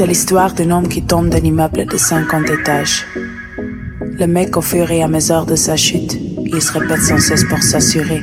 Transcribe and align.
C'est 0.00 0.06
l'histoire 0.06 0.54
d'un 0.54 0.70
homme 0.70 0.88
qui 0.88 1.02
tombe 1.02 1.28
d'un 1.28 1.44
immeuble 1.44 1.84
de 1.84 1.98
50 1.98 2.48
étages. 2.48 3.04
Le 4.18 4.26
mec, 4.26 4.56
au 4.56 4.62
fur 4.62 4.90
et 4.90 5.02
à 5.02 5.08
mesure 5.08 5.44
de 5.44 5.56
sa 5.56 5.76
chute, 5.76 6.18
il 6.46 6.62
se 6.62 6.72
répète 6.72 7.02
sans 7.02 7.18
cesse 7.18 7.44
pour 7.44 7.62
s'assurer. 7.62 8.22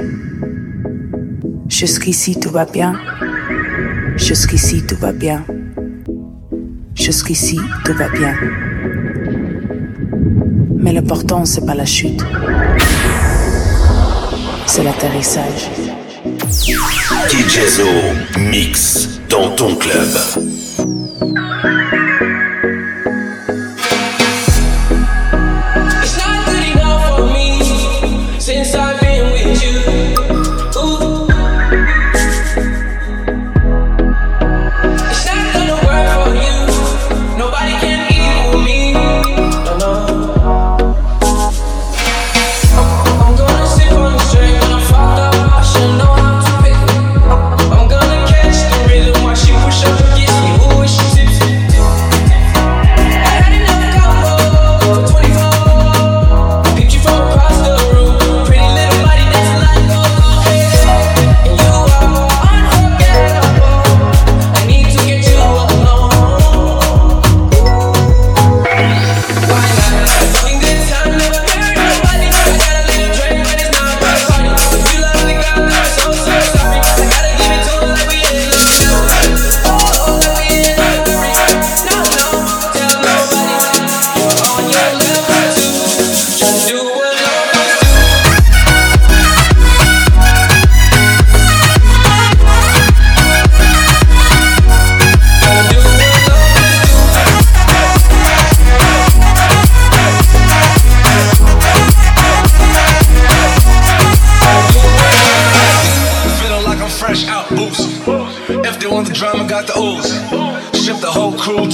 Jusqu'ici, 1.69 2.39
tout 2.39 2.49
va 2.49 2.65
bien. 2.65 2.99
Jusqu'ici, 4.15 4.87
tout 4.87 4.95
va 4.95 5.11
bien. 5.11 5.45
Jusqu'ici, 6.95 7.59
tout 7.85 7.93
va 7.93 8.09
bien. 8.09 8.33
Mais 10.77 10.93
l'important, 10.93 11.45
c'est 11.45 11.63
pas 11.63 11.75
la 11.75 11.85
chute. 11.85 12.25
C'est 14.65 14.81
l'atterrissage. 14.81 15.69
DJ 17.29 17.59
mix 18.49 19.19
dans 19.29 19.51
ton 19.51 19.75
club. 19.75 20.56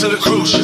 to 0.03 0.09
the 0.09 0.18
cruise 0.18 0.62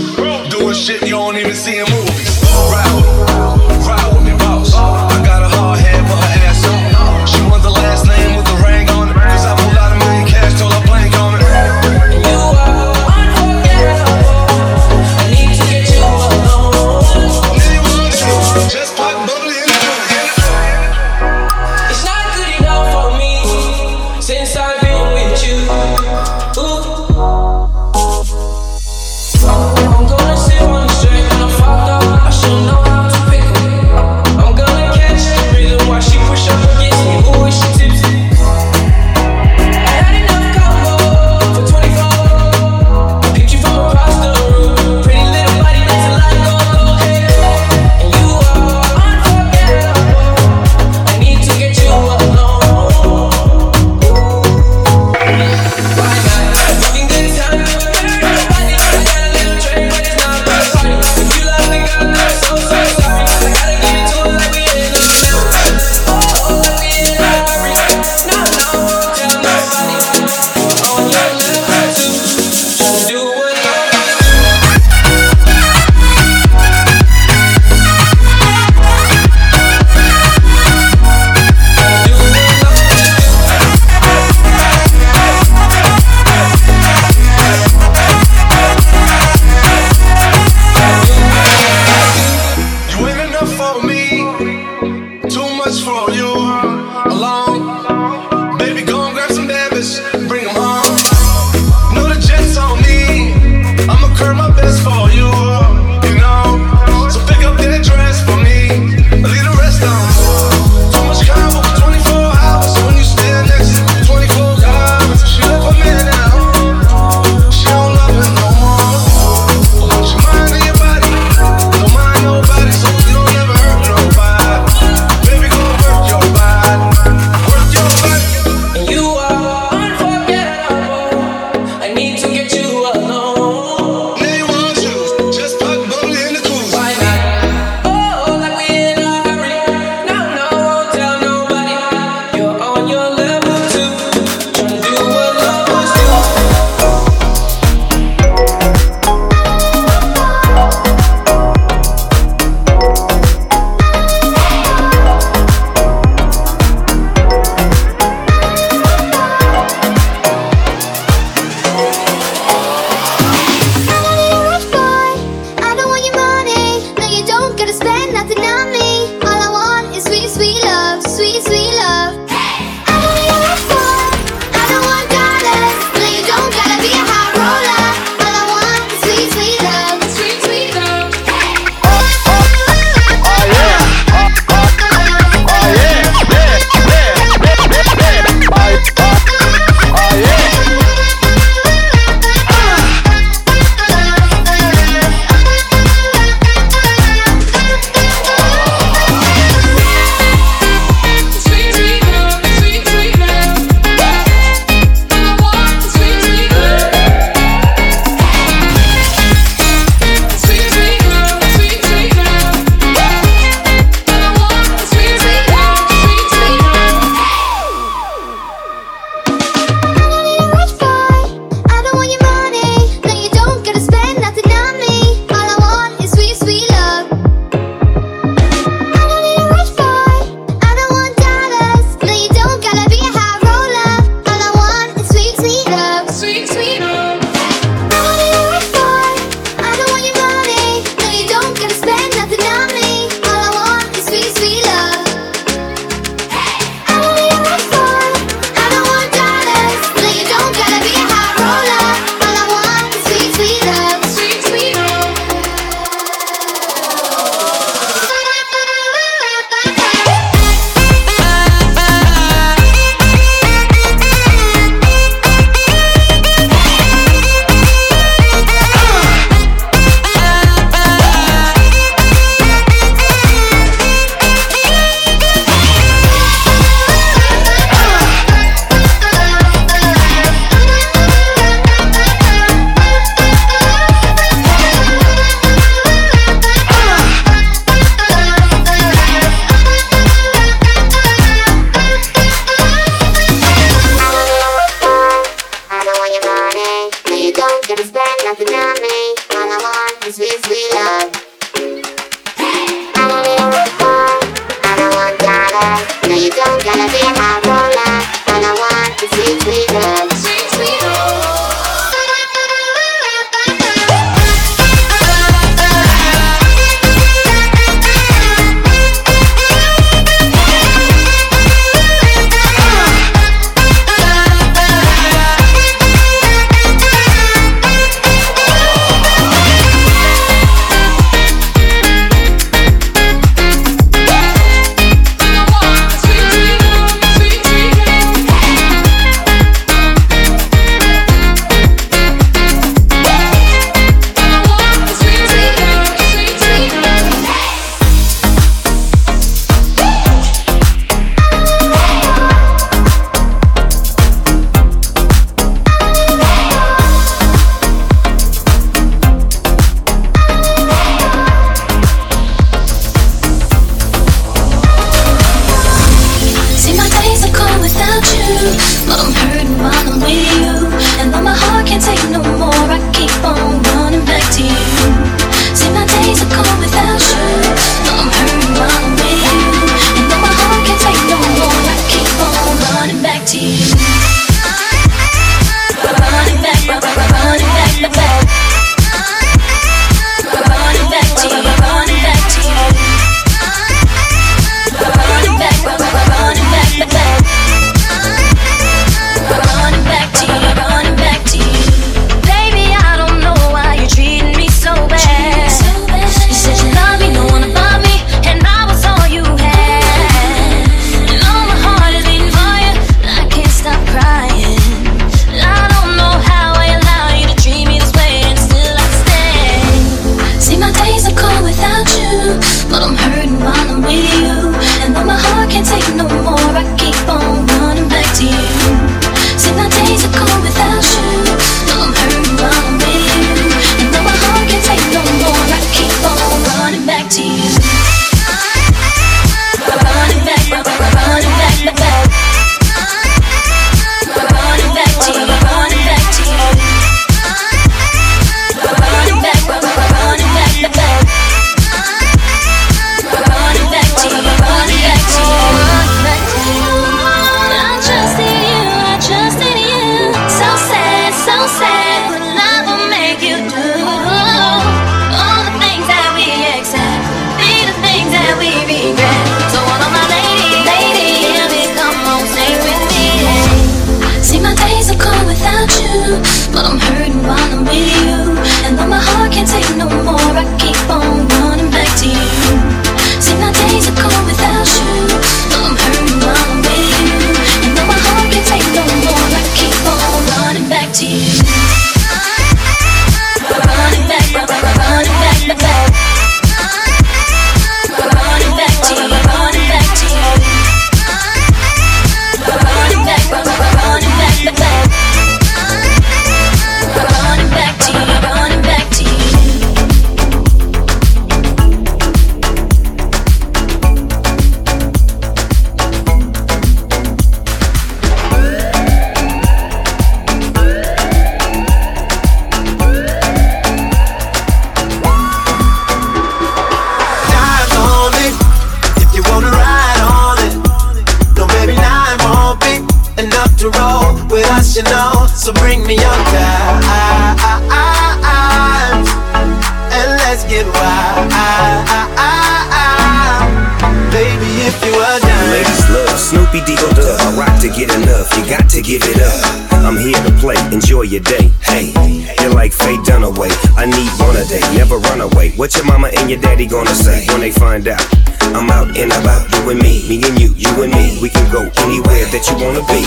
daddy 556.60 556.70
gonna 556.70 556.96
say 556.96 557.26
when 557.28 557.40
they 557.40 557.52
find 557.52 557.88
out? 557.88 558.04
I'm 558.52 558.70
out 558.70 558.92
and 558.98 559.12
about, 559.12 559.48
you 559.54 559.70
and 559.70 559.80
me, 559.82 560.04
me 560.10 560.20
and 560.28 560.40
you, 560.40 560.54
you 560.58 560.84
and 560.84 560.92
me. 560.92 561.18
We 561.22 561.30
can 561.30 561.48
go 561.52 561.64
anywhere 561.86 562.26
that 562.36 562.44
you 562.50 562.56
wanna 562.60 562.84
be. 562.92 563.06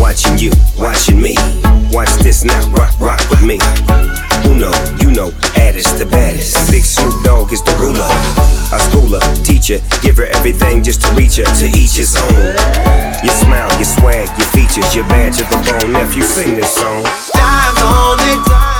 Watching 0.00 0.38
you, 0.38 0.50
watching 0.74 1.22
me. 1.22 1.36
Watch 1.94 2.10
this 2.24 2.42
now, 2.44 2.58
rock, 2.70 2.98
rock 2.98 3.20
with 3.30 3.42
me. 3.42 3.58
Who 4.42 4.58
know, 4.58 4.74
you 4.98 5.12
know, 5.12 5.30
Addis 5.54 5.92
the 5.92 6.06
baddest. 6.06 6.72
Big 6.72 6.82
Snoop 6.82 7.22
Dogg 7.22 7.52
is 7.52 7.62
the 7.62 7.74
ruler. 7.78 8.08
A 8.74 8.78
schooler, 8.90 9.22
teacher, 9.44 9.78
give 10.02 10.16
her 10.16 10.26
everything 10.34 10.82
just 10.82 11.02
to 11.02 11.14
reach 11.14 11.36
her, 11.36 11.46
to 11.46 11.66
each 11.78 12.02
his 12.02 12.16
own. 12.16 12.34
Your 13.22 13.36
smile, 13.38 13.70
your 13.78 13.86
swag, 13.86 14.26
your 14.38 14.48
features, 14.50 14.94
your 14.94 15.06
badge 15.06 15.38
of 15.40 15.46
the 15.50 15.58
bone. 15.70 15.92
Nephew, 15.92 16.22
sing 16.22 16.56
this 16.56 16.74
song. 16.74 17.04
Dive 17.30 17.78
on 17.78 18.18
it. 18.26 18.71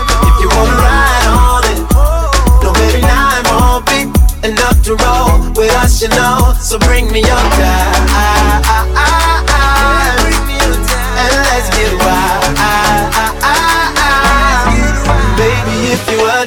enough 4.45 4.83
to 4.83 4.97
roll 4.97 5.51
with 5.55 5.73
us, 5.77 6.03
you 6.03 6.09
know. 6.09 6.55
So 6.61 6.79
bring 6.79 7.11
me 7.11 7.21
your 7.21 7.45
time. 7.57 8.03
And 11.23 11.35
let's 11.49 11.69
get 11.77 11.93
wild. 11.99 12.43
Baby, 15.37 15.93
if 15.93 16.11
you 16.11 16.19
are. 16.21 16.42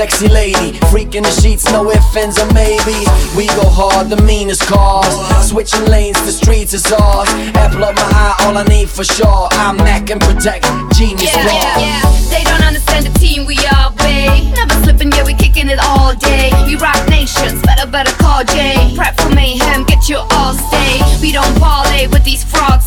Sexy 0.00 0.28
lady. 0.28 0.72
Freaking 0.88 1.24
the 1.24 1.34
sheets, 1.42 1.64
no 1.72 1.90
ifs, 1.90 2.16
ands, 2.16 2.38
or 2.38 2.50
maybes. 2.54 3.04
We 3.36 3.46
go 3.48 3.68
hard, 3.68 4.08
the 4.08 4.16
meanest 4.22 4.62
cars. 4.62 5.12
Switching 5.46 5.84
lanes, 5.84 6.16
the 6.24 6.32
streets 6.32 6.72
is 6.72 6.90
ours. 6.90 7.28
Apple 7.52 7.84
up 7.84 7.96
my 7.96 8.08
eye, 8.08 8.36
all 8.46 8.56
I 8.56 8.64
need 8.64 8.88
for 8.88 9.04
sure. 9.04 9.48
I'm 9.60 9.76
Mac 9.76 10.08
and 10.08 10.18
protect, 10.18 10.64
genius 10.96 11.28
yeah, 11.28 11.44
yeah, 11.44 11.84
yeah. 11.84 12.00
They 12.32 12.42
don't 12.44 12.64
understand 12.64 13.04
the 13.04 13.12
team 13.18 13.44
we 13.44 13.58
are, 13.76 13.92
babe. 14.00 14.56
Never 14.56 14.72
slipping, 14.84 15.12
yeah, 15.12 15.24
we 15.24 15.34
kicking 15.34 15.68
it 15.68 15.80
all 15.84 16.14
day. 16.14 16.48
We 16.64 16.76
rock 16.76 16.96
nations, 17.10 17.60
better, 17.60 17.84
better 17.84 18.12
call 18.16 18.42
Jay. 18.44 18.94
Prep 18.96 19.20
for 19.20 19.28
mayhem, 19.28 19.84
get 19.84 20.08
you 20.08 20.16
all 20.16 20.54
stay. 20.54 21.04
We 21.20 21.30
don't 21.30 21.54
parlay 21.60 22.06
with 22.06 22.24
these 22.24 22.42
frogs, 22.42 22.56
say. 22.56 22.56
What 22.56 22.72
you 22.72 22.79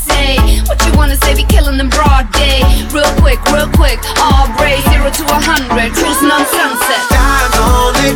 wanna 1.03 1.17
say, 1.17 1.36
we 1.36 1.43
killing 1.43 1.77
them 1.77 1.89
broad 1.89 2.31
day. 2.31 2.63
Real 2.95 3.12
quick, 3.19 3.43
real 3.51 3.67
quick, 3.75 4.00
all 4.24 4.48
brave. 4.55 4.79
Zero 4.88 5.12
to 5.12 5.24
a 5.36 5.39
hundred, 5.43 5.91
cruising 5.91 6.31
on 6.31 6.48
sunset. 6.48 7.03
Time 7.12 7.53
on 7.60 7.93
it, 8.07 8.15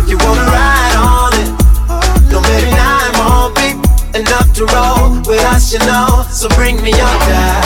if 0.00 0.08
you 0.08 0.16
wanna 0.24 0.48
ride 0.48 0.96
on 0.96 1.30
it. 1.36 1.50
No, 2.32 2.40
baby, 2.40 2.72
nine 2.72 3.12
won't 3.20 3.52
be 3.60 3.68
enough 4.16 4.48
to 4.56 4.64
roll 4.72 5.20
with 5.28 5.44
us, 5.52 5.74
you 5.74 5.80
know. 5.80 6.24
So 6.30 6.48
bring 6.56 6.80
me 6.82 6.88
your 6.88 7.16
time. 7.28 7.65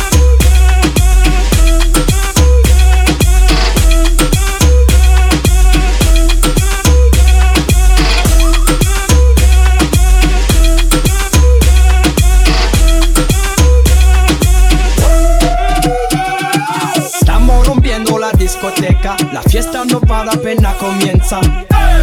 La 19.33 19.41
fiesta 19.41 19.83
no 19.85 19.99
para 20.01 20.31
apenas 20.31 20.75
comienza. 20.75 21.39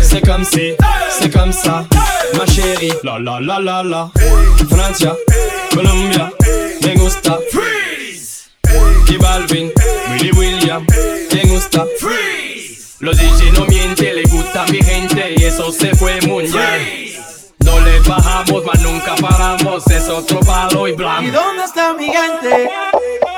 C'est 0.02 0.24
comme 0.26 0.44
si, 0.44 0.74
c'est 1.10 1.32
comme 1.32 1.52
ça, 1.52 1.84
ma 2.36 2.46
chérie. 2.46 2.92
La 3.02 3.18
la 3.18 3.40
la 3.40 3.58
la 3.60 3.82
la. 3.82 4.10
Francia, 4.70 5.14
Colombia, 5.74 6.30
me 6.82 6.94
gusta. 6.94 7.38
Freeze. 7.50 8.50
Y 9.08 9.16
Balvin, 9.16 9.70
Willy 10.10 10.32
William, 10.32 10.86
me 11.34 11.42
gusta. 11.44 11.84
Freeze. 11.98 12.96
Los 13.00 13.16
DJ 13.16 13.52
no 13.52 13.64
mienten, 13.66 14.16
le 14.16 14.22
gusta 14.24 14.64
mi 14.70 14.82
gente 14.82 15.34
y 15.36 15.44
eso 15.44 15.70
se 15.72 15.94
fue 15.94 16.20
mundial. 16.22 16.80
No 17.64 17.80
le 17.80 18.00
bajamos, 18.00 18.64
mas 18.64 18.80
nunca 18.80 19.14
paramos, 19.16 19.86
es 19.88 20.08
otro 20.08 20.40
palo 20.40 20.88
y 20.88 20.92
blanco. 20.92 21.22
¿Y 21.22 21.30
dónde 21.30 21.64
está 21.64 21.92
mi 21.92 22.06
gente? 22.06 22.70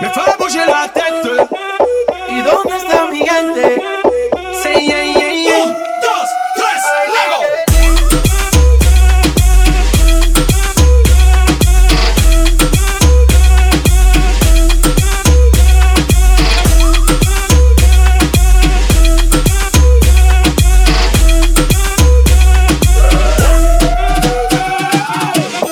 Me 0.01 0.11
fue 0.11 0.23
a 0.23 0.67
la 0.67 0.93
tête. 0.93 1.49
¿Y 2.51 2.53
dónde 2.53 2.77
está 2.77 3.07
mi 3.07 3.19
gente? 3.19 3.81
Sí, 4.61 4.87
yeah, 4.87 5.05
yeah, 5.05 5.33
yeah. 5.33 5.65
Un, 5.65 5.73
dos, 5.73 6.29
tres, 6.57 6.83
luego. 7.07 7.39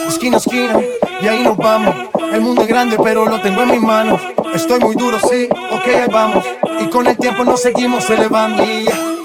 Esquina, 0.08 0.36
esquina, 0.36 0.80
y 1.20 1.26
ahí 1.26 1.42
nos 1.42 1.56
vamos. 1.56 2.17
El 2.38 2.44
mundo 2.44 2.62
es 2.62 2.68
grande, 2.68 2.96
pero 3.02 3.26
lo 3.26 3.40
tengo 3.40 3.62
en 3.62 3.72
mis 3.72 3.80
manos. 3.80 4.20
Estoy 4.54 4.78
muy 4.78 4.94
duro, 4.94 5.18
sí, 5.18 5.48
ok, 5.50 6.12
vamos. 6.12 6.44
Y 6.80 6.86
con 6.86 7.08
el 7.08 7.16
tiempo 7.16 7.42
nos 7.42 7.60
seguimos 7.60 8.08
elevando. 8.10 8.62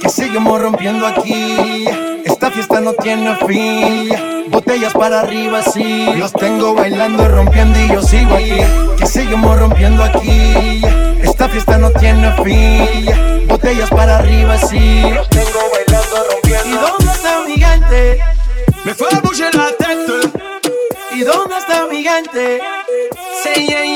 Que 0.01 0.10
seguimos 0.10 0.60
rompiendo 0.60 1.05
aquí. 1.05 1.86
Esta 2.25 2.50
fiesta 2.50 2.82
no 2.82 2.93
tiene 2.93 3.36
fin. 3.46 4.50
Botellas 4.50 4.93
para 4.93 5.20
arriba, 5.20 5.62
sí. 5.62 6.08
Los 6.17 6.34
tengo 6.34 6.74
bailando 6.74 7.24
y 7.24 7.27
rompiendo 7.27 7.79
y 7.79 7.88
yo 7.89 8.01
sigo 8.01 8.34
aquí. 8.34 8.58
Que 8.98 9.05
seguimos 9.05 9.60
rompiendo 9.60 10.03
aquí. 10.03 10.82
Esta 11.22 11.48
fiesta 11.50 11.77
no 11.77 11.91
tiene 11.91 12.32
fin. 12.43 13.48
Botellas 13.48 13.91
para 13.91 14.17
arriba, 14.17 14.58
sí. 14.58 15.03
Los 15.13 15.29
tengo 15.29 15.60
bailando, 15.72 16.15
rompiendo. 16.32 16.67
¿Y 16.67 16.72
dónde 16.72 17.12
está 17.13 17.41
mi 17.46 17.62
gente? 17.62 18.20
Me 18.84 18.96
fue 18.96 19.08
a 19.12 19.20
bouger 19.20 19.53
la 19.53 19.67
tête. 19.67 20.63
¿Y 21.12 21.20
dónde 21.22 21.58
está 21.60 21.86
mi 21.86 22.01
gente? 22.03 22.60
Say 23.42 23.66
yeah. 23.66 23.92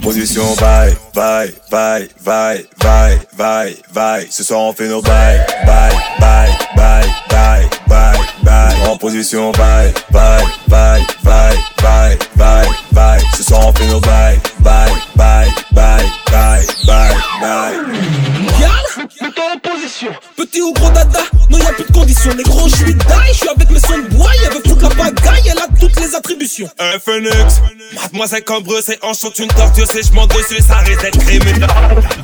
Position, 0.00 0.54
bye, 0.56 0.94
bye, 1.14 1.52
bye, 1.70 2.08
bye, 2.24 2.64
bye, 2.82 3.18
bye, 3.36 3.76
bye. 3.92 4.26
Ce 4.30 4.42
soir 4.44 4.60
on 4.60 4.72
fait 4.72 4.88
nos 4.88 5.02
bye, 5.02 5.38
bye, 5.66 5.92
bye, 6.18 6.48
bye, 6.76 7.06
bye, 7.28 7.68
bye, 7.88 8.18
bye. 8.44 8.88
En 8.88 8.96
position, 8.96 9.52
bye, 9.52 9.92
bye, 10.10 10.44
bye, 10.68 11.04
bye, 11.24 11.56
bye, 11.82 12.18
bye, 12.36 12.68
bye. 12.92 13.20
Ce 13.36 13.42
soir 13.42 13.66
on 13.68 13.72
fait 13.72 13.86
nos 13.88 14.00
bye, 14.00 14.38
bye, 14.60 14.92
bye, 15.16 15.48
bye, 15.72 16.04
bye, 16.30 16.66
bye, 16.86 17.14
bye. 17.40 18.80
Mets-toi 19.20 19.44
en 19.54 19.58
position. 19.58 20.10
Petit 20.36 20.62
ou 20.62 20.72
gros 20.72 20.90
dada, 20.90 21.20
non 21.50 21.58
y'a 21.58 21.72
plus 21.72 21.84
de 21.84 21.92
conditions. 21.92 22.32
Les 22.36 22.42
gros, 22.44 22.68
je 22.68 22.76
suis 22.76 22.94
die, 22.94 23.04
je 23.32 23.36
suis 23.38 23.48
avec 23.48 23.68
mes 23.70 23.80
sons 23.80 23.98
de 23.98 24.14
bois. 24.14 24.30
Elle 24.44 24.52
veut 24.54 24.62
foutre 24.66 24.82
la 24.82 24.88
bagaille, 25.10 25.42
elle 25.50 25.58
a 25.58 25.66
toutes 25.78 25.98
les 26.00 26.14
attribution. 26.14 26.68
Un 26.78 26.98
phoenix, 26.98 27.60
mademoiselle 27.94 28.44
Cambreux, 28.44 28.80
c'est 28.82 29.02
enchante 29.04 29.38
une 29.38 29.48
tortue, 29.48 29.82
c'est 29.86 30.06
je 30.06 30.12
monte 30.12 30.32
dessus, 30.34 30.62
ça 30.66 30.76
risque 30.78 31.02
d'être 31.02 31.18
criminel. 31.18 31.66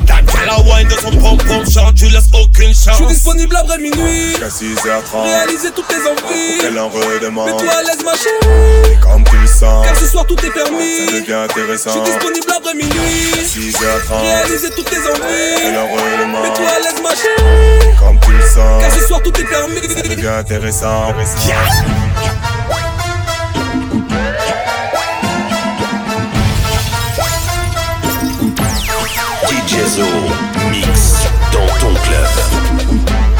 T'as 0.07 0.45
la 0.47 0.59
wine 0.61 0.89
de 0.89 0.95
son 0.95 1.11
pom-pom 1.11 1.71
chante, 1.71 1.95
tu 1.97 2.07
laisses 2.09 2.31
aucune 2.33 2.73
chance. 2.75 2.89
Je 2.91 2.95
suis 2.95 3.07
disponible 3.07 3.57
après 3.57 3.79
minuit. 3.79 4.31
Jusqu'à 4.31 4.49
6h30, 4.49 5.23
Réaliser 5.25 5.71
toutes 5.73 5.89
tes 5.89 5.97
envies. 5.97 6.59
qu'elle 6.61 6.79
en 6.79 6.89
redemande. 6.89 7.51
Mets-toi 7.51 7.73
à 7.75 7.83
l'aise, 7.83 8.05
ma 8.05 8.13
chérie. 8.15 8.93
Et 8.93 9.01
comme 9.01 9.25
tu 9.25 9.37
le 9.37 9.47
sens, 9.47 9.85
Car 9.87 9.97
ce 9.97 10.07
soir 10.07 10.25
tout 10.27 10.37
est 10.39 10.47
ça 10.47 10.53
permis. 10.53 11.07
devient 11.13 11.25
Je 11.27 11.33
intéressant. 11.35 11.91
suis 11.93 12.01
disponible 12.13 12.47
après 12.57 12.75
minuit. 12.75 13.33
6h30, 13.45 14.21
Réaliser 14.23 14.71
toutes 14.71 14.85
tes 14.89 14.97
qu'elle 14.97 15.11
envies. 15.11 15.77
en 15.79 15.89
redemande. 15.93 16.43
Mets-toi 16.43 16.67
à 16.77 16.81
l'aise, 16.81 17.03
ma 17.03 17.11
chérie. 17.15 17.97
Comme 17.99 18.19
tu 18.21 18.33
le 18.33 18.41
sens, 18.43 18.83
Car 18.83 18.93
ce 18.93 19.01
soir 19.07 19.23
tout 19.23 19.41
est 19.41 19.45
permis. 19.45 19.81
ça 19.89 20.03
devient 20.03 20.27
intéressant. 20.29 21.13
DJ 29.49 29.85
Zo, 29.97 30.07
mix 30.71 31.27
dans 31.53 31.67
ton 31.81 31.95
club. 31.95 33.37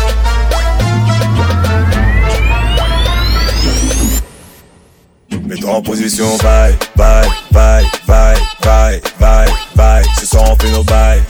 Mets-toi 5.47 5.71
en 5.75 5.83
position, 5.83 6.37
bye, 6.39 6.75
bye, 6.97 7.29
bye, 7.53 7.85
bye, 8.07 8.37
bye, 8.63 9.01
bye, 9.21 9.49
bye. 9.75 10.05
Ce 10.19 10.27
soir 10.27 10.45
on 10.51 10.57
fait 10.57 10.71
nos 10.71 10.83
bye, 10.85 11.21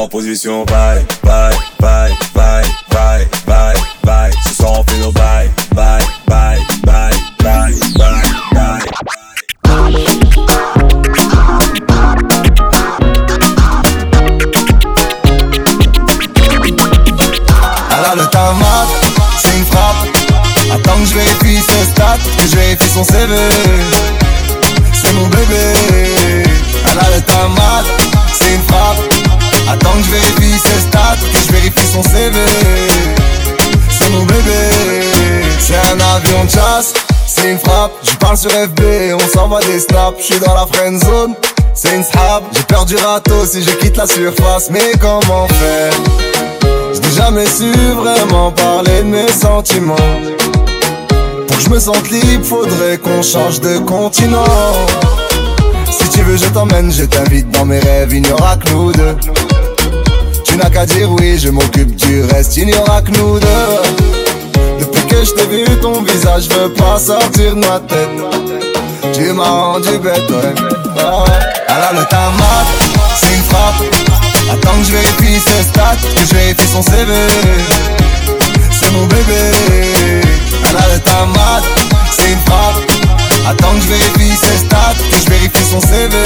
En 0.00 0.08
position, 0.08 0.64
bye, 0.64 1.04
bye, 1.24 1.77
sur 38.38 38.50
FB, 38.52 38.80
on 39.14 39.36
s'envoie 39.36 39.60
des 39.62 39.80
snaps. 39.80 40.18
Je 40.20 40.24
suis 40.24 40.40
dans 40.40 40.54
la 40.54 40.64
friend 40.66 41.02
zone. 41.02 41.34
C'est 41.74 41.94
une 41.94 42.04
snap, 42.04 42.44
j'ai 42.52 42.62
peur 42.62 42.84
du 42.84 42.94
râteau 42.96 43.44
si 43.44 43.62
je 43.62 43.70
quitte 43.70 43.96
la 43.96 44.06
surface, 44.06 44.70
mais 44.70 44.92
comment 45.00 45.48
faire? 45.48 45.92
Je 46.94 47.00
n'ai 47.00 47.16
jamais 47.16 47.46
su 47.46 47.72
vraiment 47.96 48.52
parler 48.52 49.02
de 49.02 49.08
mes 49.08 49.28
sentiments. 49.28 49.96
Pour 51.46 51.56
que 51.56 51.62
je 51.62 51.68
me 51.68 51.78
sente 51.80 52.10
libre, 52.10 52.44
faudrait 52.44 52.98
qu'on 52.98 53.22
change 53.22 53.60
de 53.60 53.78
continent. 53.78 54.44
Si 55.90 56.08
tu 56.10 56.22
veux, 56.22 56.36
je 56.36 56.46
t'emmène, 56.46 56.92
je 56.92 57.04
t'invite 57.04 57.50
dans 57.50 57.64
mes 57.64 57.80
rêves, 57.80 58.12
il 58.12 58.22
n'y 58.22 58.32
aura 58.32 58.56
que 58.56 58.70
nous 58.70 58.92
deux. 58.92 59.16
Tu 60.44 60.56
n'as 60.56 60.70
qu'à 60.70 60.86
dire 60.86 61.10
oui, 61.10 61.38
je 61.38 61.48
m'occupe 61.50 61.94
du 61.96 62.22
reste, 62.22 62.56
il 62.56 62.66
n'y 62.66 62.74
aura 62.74 63.02
que 63.02 63.10
nous 63.12 63.40
deux. 63.40 64.27
Que 65.08 65.24
je 65.24 65.32
t'ai 65.32 65.46
vu, 65.46 65.64
ton 65.80 66.02
visage 66.02 66.48
veut 66.48 66.72
pas 66.74 66.98
sortir 66.98 67.54
de 67.54 67.60
ma 67.60 67.80
tête. 67.80 68.08
Tu 69.14 69.32
m'as 69.32 69.48
rendu 69.48 69.98
bête, 69.98 70.30
ouais. 70.30 70.54
Ah 70.98 71.22
ouais. 71.22 71.38
Elle 71.68 71.96
a 71.96 72.00
le 72.00 72.04
tamat, 72.06 72.66
c'est 73.16 73.34
une 73.34 73.42
frappe. 73.44 73.82
Attends 74.52 74.78
que 74.78 74.84
je 74.84 74.92
vérifie 74.92 75.40
ses 75.40 75.62
stats, 75.62 75.96
que 76.14 76.24
je 76.28 76.34
vérifie 76.34 76.68
son 76.72 76.82
CV. 76.82 77.12
C'est 78.70 78.90
mon 78.92 79.06
bébé. 79.06 79.50
Elle 80.68 80.76
a 80.76 80.94
le 80.94 81.00
tamat, 81.00 81.62
c'est 82.10 82.30
une 82.32 82.40
frappe. 82.46 82.90
Attends 83.48 83.74
que 83.74 83.80
je 83.82 83.88
vérifie 83.88 84.36
ses 84.36 84.58
stats, 84.66 84.94
que 85.10 85.18
je 85.24 85.30
vérifie 85.30 85.64
son 85.70 85.80
CV. 85.80 86.16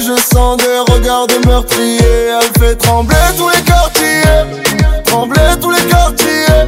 Je 0.00 0.14
sens 0.34 0.56
des 0.56 0.92
regards 0.92 1.26
de 1.26 1.46
meurtrier. 1.46 1.98
Elle 1.98 2.62
fait 2.62 2.76
trembler 2.76 3.16
tous 3.36 3.48
les 3.48 3.71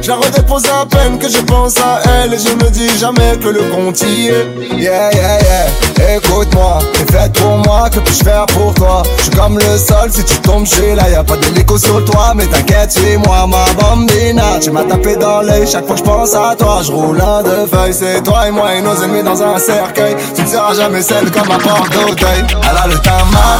Je 0.05 0.11
la 0.11 0.17
redépose 0.17 0.61
à 0.67 0.85
peine 0.85 1.17
que 1.17 1.27
je 1.27 1.39
pense 1.39 1.77
à 1.77 1.99
elle. 2.05 2.35
Et 2.35 2.37
je 2.37 2.53
me 2.63 2.69
dis 2.69 2.95
jamais 2.99 3.39
que 3.41 3.47
le 3.47 3.63
compte 3.71 3.99
y 4.03 4.27
est. 4.27 4.45
Yeah, 4.77 5.09
yeah, 5.11 5.39
yeah. 5.41 6.17
Écoute-moi, 6.17 6.77
t'es 6.93 7.11
faite 7.11 7.33
pour 7.33 7.57
moi. 7.65 7.89
Que 7.89 7.97
puis-je 7.97 8.23
faire 8.23 8.45
pour 8.45 8.75
toi? 8.75 9.01
Je 9.17 9.23
suis 9.23 9.31
comme 9.31 9.57
le 9.57 9.77
sol, 9.79 10.11
si 10.11 10.23
tu 10.23 10.37
tombes, 10.41 10.67
je 10.67 10.75
suis 10.75 10.93
là. 10.93 11.09
Y'a 11.09 11.23
pas 11.23 11.37
d'hélico 11.37 11.79
sur 11.79 11.97
le 11.97 12.05
toit, 12.05 12.33
mais 12.35 12.45
t'inquiète, 12.45 12.91
suis-moi, 12.91 13.47
ma 13.47 13.65
bambina. 13.81 14.59
Tu 14.61 14.69
m'as 14.69 14.83
tapé 14.83 15.15
dans 15.15 15.41
l'œil 15.41 15.67
chaque 15.67 15.87
fois 15.87 15.95
que 15.95 16.01
je 16.01 16.05
pense 16.05 16.35
à 16.35 16.53
toi. 16.55 16.81
Je 16.85 16.91
roule 16.91 17.19
un 17.19 17.41
de 17.41 17.65
feuilles, 17.65 17.95
c'est 17.95 18.21
toi 18.21 18.47
et 18.47 18.51
moi 18.51 18.75
et 18.75 18.81
nos 18.81 18.95
ennemis 19.01 19.23
dans 19.23 19.41
un 19.41 19.57
cercueil. 19.57 20.15
Tu 20.35 20.43
ne 20.43 20.47
seras 20.47 20.75
jamais 20.75 21.01
celle 21.01 21.31
comme 21.31 21.49
un 21.49 21.57
porte 21.57 21.91
d'Auteuil. 21.91 22.45
Elle 22.51 22.91
le 22.91 22.99
tamat, 22.99 23.57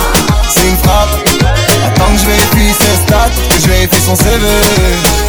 c'est 0.53 0.67
une 0.67 0.77
frappe. 0.77 1.09
Attends 1.87 2.13
que 2.13 2.19
je 2.19 2.25
vérifie 2.27 2.75
ses 2.77 3.01
stats, 3.01 3.33
que 3.49 3.59
je 3.59 3.67
vérifie 3.67 4.01
son 4.05 4.15
CV. 4.15 5.24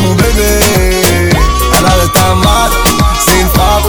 C'est 0.00 0.06
mon 0.06 0.14
bébé. 0.14 0.60
Elle 1.78 1.86
a 1.86 1.96
le 2.02 2.08
tamat, 2.12 2.70
c'est 3.22 3.38
une 3.38 3.48
frappe. 3.48 3.84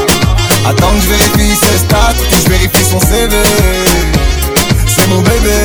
Attends 0.65 0.91
que 0.95 1.02
je 1.04 1.08
vérifie 1.08 1.56
ses 1.56 1.78
stats, 1.78 2.13
que 2.30 2.36
je 2.36 2.50
vérifie 2.50 2.84
son 2.84 3.00
CV. 3.00 3.38
C'est 4.88 5.08
mon 5.08 5.21
bébé. 5.21 5.56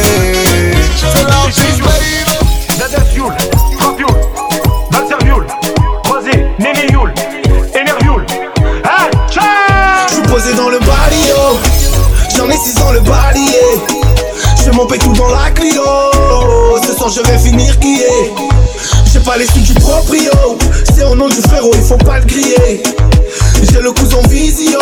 C'est 0.99 1.23
la 1.25 1.47
bitch, 1.47 1.83
baby. 1.83 2.79
Nader 2.79 3.05
Fuel, 3.13 3.33
Fuel, 3.97 4.15
Balzer 4.93 5.19
Fuel, 5.23 5.47
Croisé, 6.05 6.47
Néné 6.61 6.87
Fuel, 6.91 7.13
Ener 7.75 7.93
Fuel. 8.01 8.27
Ah, 8.85 9.09
ciao 9.29 9.43
Je 10.09 10.15
suis 10.15 10.23
posé 10.23 10.55
dans 10.55 10.69
le 10.69 10.79
barrio, 10.79 11.59
j'en 12.37 12.49
ai 12.49 12.57
six 12.57 12.75
dans 12.75 12.93
le 12.93 13.01
balayé. 13.01 13.81
Je 14.57 14.63
fais 14.63 14.71
mon 14.71 14.87
tout 14.87 15.13
dans 15.15 15.31
la 15.31 15.51
Clio, 15.51 15.83
ce 16.87 16.93
soir 16.93 17.11
je 17.11 17.23
vais 17.23 17.39
finir 17.39 17.79
qui 17.81 18.03
est. 18.03 18.46
Du 19.37 19.75
proprio, 19.75 20.57
c'est 20.95 21.05
au 21.05 21.15
nom 21.15 21.29
du 21.29 21.43
frérot, 21.43 21.71
il 21.75 21.83
faut 21.83 21.99
pas 21.99 22.21
le 22.21 22.25
griller. 22.25 22.83
J'ai 23.71 23.83
le 23.83 23.93
cousin 23.93 24.17
visio, 24.31 24.79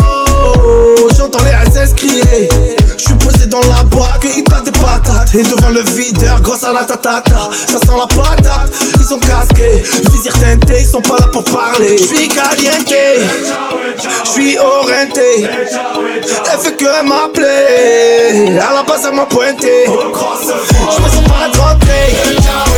j'entends 1.18 1.42
les 1.42 1.72
SS 1.72 1.92
crier. 1.94 2.48
Je 2.96 3.02
suis 3.02 3.14
posé 3.14 3.46
dans 3.46 3.58
la 3.62 3.82
boîte, 3.82 4.24
il 4.24 4.44
passe 4.44 4.62
des 4.62 4.70
patates. 4.70 5.34
Et 5.34 5.42
devant 5.42 5.70
le 5.70 5.80
videur, 5.80 6.40
grosse 6.40 6.62
à 6.62 6.72
la 6.72 6.84
tatata. 6.84 7.50
Ça 7.66 7.78
sent 7.80 7.98
la 7.98 8.06
patate, 8.06 8.70
ils 8.96 9.04
sont 9.04 9.18
casqués. 9.18 9.82
Visir 10.12 10.32
teinté, 10.34 10.82
ils 10.82 10.86
sont 10.86 11.02
pas 11.02 11.16
là 11.18 11.26
pour 11.32 11.42
parler. 11.42 11.96
Je 11.98 12.04
suis 12.04 12.28
caliente, 12.28 12.94
je 14.24 14.30
suis 14.30 14.56
orienté. 14.56 15.48
Elle 15.48 16.60
fait 16.60 16.76
que 16.76 17.04
m'appeler. 17.04 18.56
À 18.60 18.72
la 18.72 18.84
base, 18.84 19.02
elle 19.08 19.16
m'a 19.16 19.26
pointé. 19.26 19.86
Je 19.86 21.02
me 21.02 21.08
sens 21.08 21.24
pas 21.26 21.60
rentré. 21.60 22.73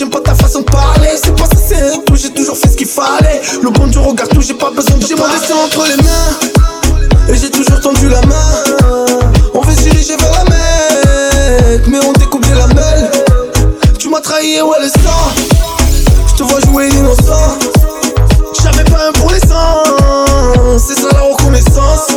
J'aime 0.00 0.08
pas 0.08 0.20
ta 0.20 0.34
façon 0.34 0.60
de 0.60 0.64
parler. 0.64 1.10
C'est 1.22 1.36
pas 1.36 1.44
ça, 1.44 1.60
c'est 1.68 2.04
tout. 2.06 2.16
J'ai 2.16 2.30
toujours 2.30 2.56
fait 2.56 2.68
ce 2.68 2.76
qu'il 2.78 2.86
fallait. 2.86 3.38
Le 3.62 3.68
bon 3.68 3.86
du 3.86 3.98
regard, 3.98 4.28
tout, 4.28 4.40
j'ai 4.40 4.54
pas 4.54 4.70
besoin 4.70 4.96
de 4.96 5.06
J'ai 5.06 5.14
mon 5.14 5.28
destin 5.28 5.56
entre 5.62 5.86
les 5.88 5.96
mains. 6.02 7.28
Et 7.28 7.36
j'ai 7.36 7.50
toujours 7.50 7.78
tendu 7.82 8.08
la 8.08 8.22
main. 8.22 8.54
On 9.52 9.60
veut 9.60 9.74
se 9.74 9.82
diriger 9.82 10.16
vers 10.16 10.32
la 10.32 10.44
Mecque. 10.44 11.86
Mais 11.88 11.98
on 12.02 12.14
découpe 12.14 12.46
des 12.46 12.54
lamelles. 12.54 13.10
Tu 13.98 14.08
m'as 14.08 14.22
trahi, 14.22 14.62
ouais, 14.62 14.78
le 14.80 14.88
sang. 14.88 15.34
Je 16.28 16.34
te 16.34 16.42
vois 16.44 16.60
jouer 16.60 16.88
innocent. 16.88 17.58
J'avais 18.62 18.84
pas 18.84 19.08
un 19.08 19.12
pour 19.12 19.30
les 19.30 19.40
sangs. 19.40 20.78
C'est 20.78 20.98
ça 20.98 21.08
la 21.12 21.20
reconnaissance. 21.20 22.08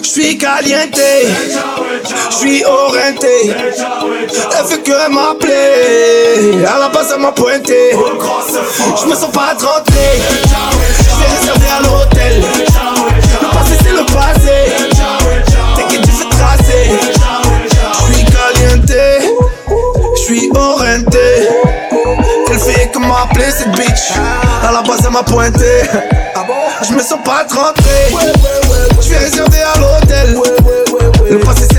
Je 0.00 0.08
suis 0.08 0.38
caliente, 0.38 1.00
suis 2.42 2.64
orienté. 2.64 3.50
Elle 3.50 4.66
fait 4.66 4.82
que 4.82 5.10
m'appeler. 5.10 6.64
À 6.64 6.78
la 6.78 6.88
base, 6.88 7.12
elle 7.14 7.20
m'a 7.20 7.32
pointé. 7.32 7.92
Je 9.00 9.06
me 9.06 9.14
sens 9.14 9.30
pas 9.30 9.52
rentré. 9.52 10.20
J'ai 11.18 11.38
réservé 11.38 11.66
à 11.70 11.82
l'hôtel. 11.82 12.42
Le 13.40 13.48
passé, 13.48 13.78
c'est 13.82 13.92
le 13.92 14.04
passé. 14.06 14.72
T'inquiète, 15.76 16.02
tu 16.02 16.10
fais 16.10 16.28
tracer. 16.30 16.84
Je 18.08 18.14
suis 18.14 18.24
caliente, 18.24 18.92
je 20.16 20.20
suis 20.20 20.50
orienté. 20.54 21.48
m'a 23.00 23.22
appelé 23.22 23.44
cette 23.50 23.70
bitch? 23.72 24.12
À 24.66 24.72
la 24.72 24.82
base, 24.82 25.00
elle 25.04 25.12
m'a 25.12 25.22
pointé. 25.22 25.82
Je 26.88 26.92
me 26.94 27.00
sens 27.00 27.20
pas 27.24 27.44
de 27.44 27.52
rentrer. 27.52 28.42
Je 29.00 29.08
vais 29.10 29.18
réserver 29.18 29.62
à 29.62 29.78
l'hôtel. 29.78 30.40
Le 31.30 31.38
passé. 31.38 31.71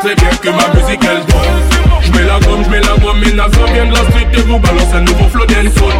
Très 0.00 0.14
bien 0.14 0.30
que 0.42 0.48
ma 0.50 0.80
musique 0.80 1.00
elle 1.02 1.24
donne. 1.26 1.78
Je 2.00 2.12
mets 2.12 2.24
la 2.24 2.38
gomme, 2.40 2.64
je 2.64 2.70
mets 2.70 2.80
la 2.80 2.96
gomme 3.02 3.22
et 3.24 3.32
Naza 3.32 3.64
vient 3.72 3.86
de 3.86 3.92
la 3.92 4.02
street 4.10 4.28
et 4.32 4.40
vous 4.42 4.58
balance 4.58 4.94
un 4.94 5.00
nouveau 5.00 5.24
flow 5.28 5.44
dancehall 5.46 5.92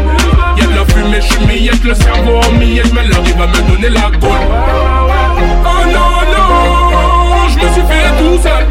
Y'a 0.56 0.66
de 0.66 0.74
la 0.74 0.84
fumée, 0.86 1.20
je 1.20 1.26
suis 1.26 1.46
miette, 1.46 1.84
le 1.84 1.94
cerveau 1.94 2.36
en 2.38 2.52
miette 2.52 2.92
Mais 2.94 3.06
l'arrive 3.08 3.40
à 3.40 3.46
me 3.46 3.68
donner 3.68 3.88
la 3.90 4.10
gaule 4.18 4.46
Oh 5.64 5.86
non 5.86 6.22
non, 6.32 7.48
je 7.48 7.56
me 7.56 7.72
suis 7.72 7.82
fait 7.82 8.08
tout 8.18 8.38
seul 8.42 8.66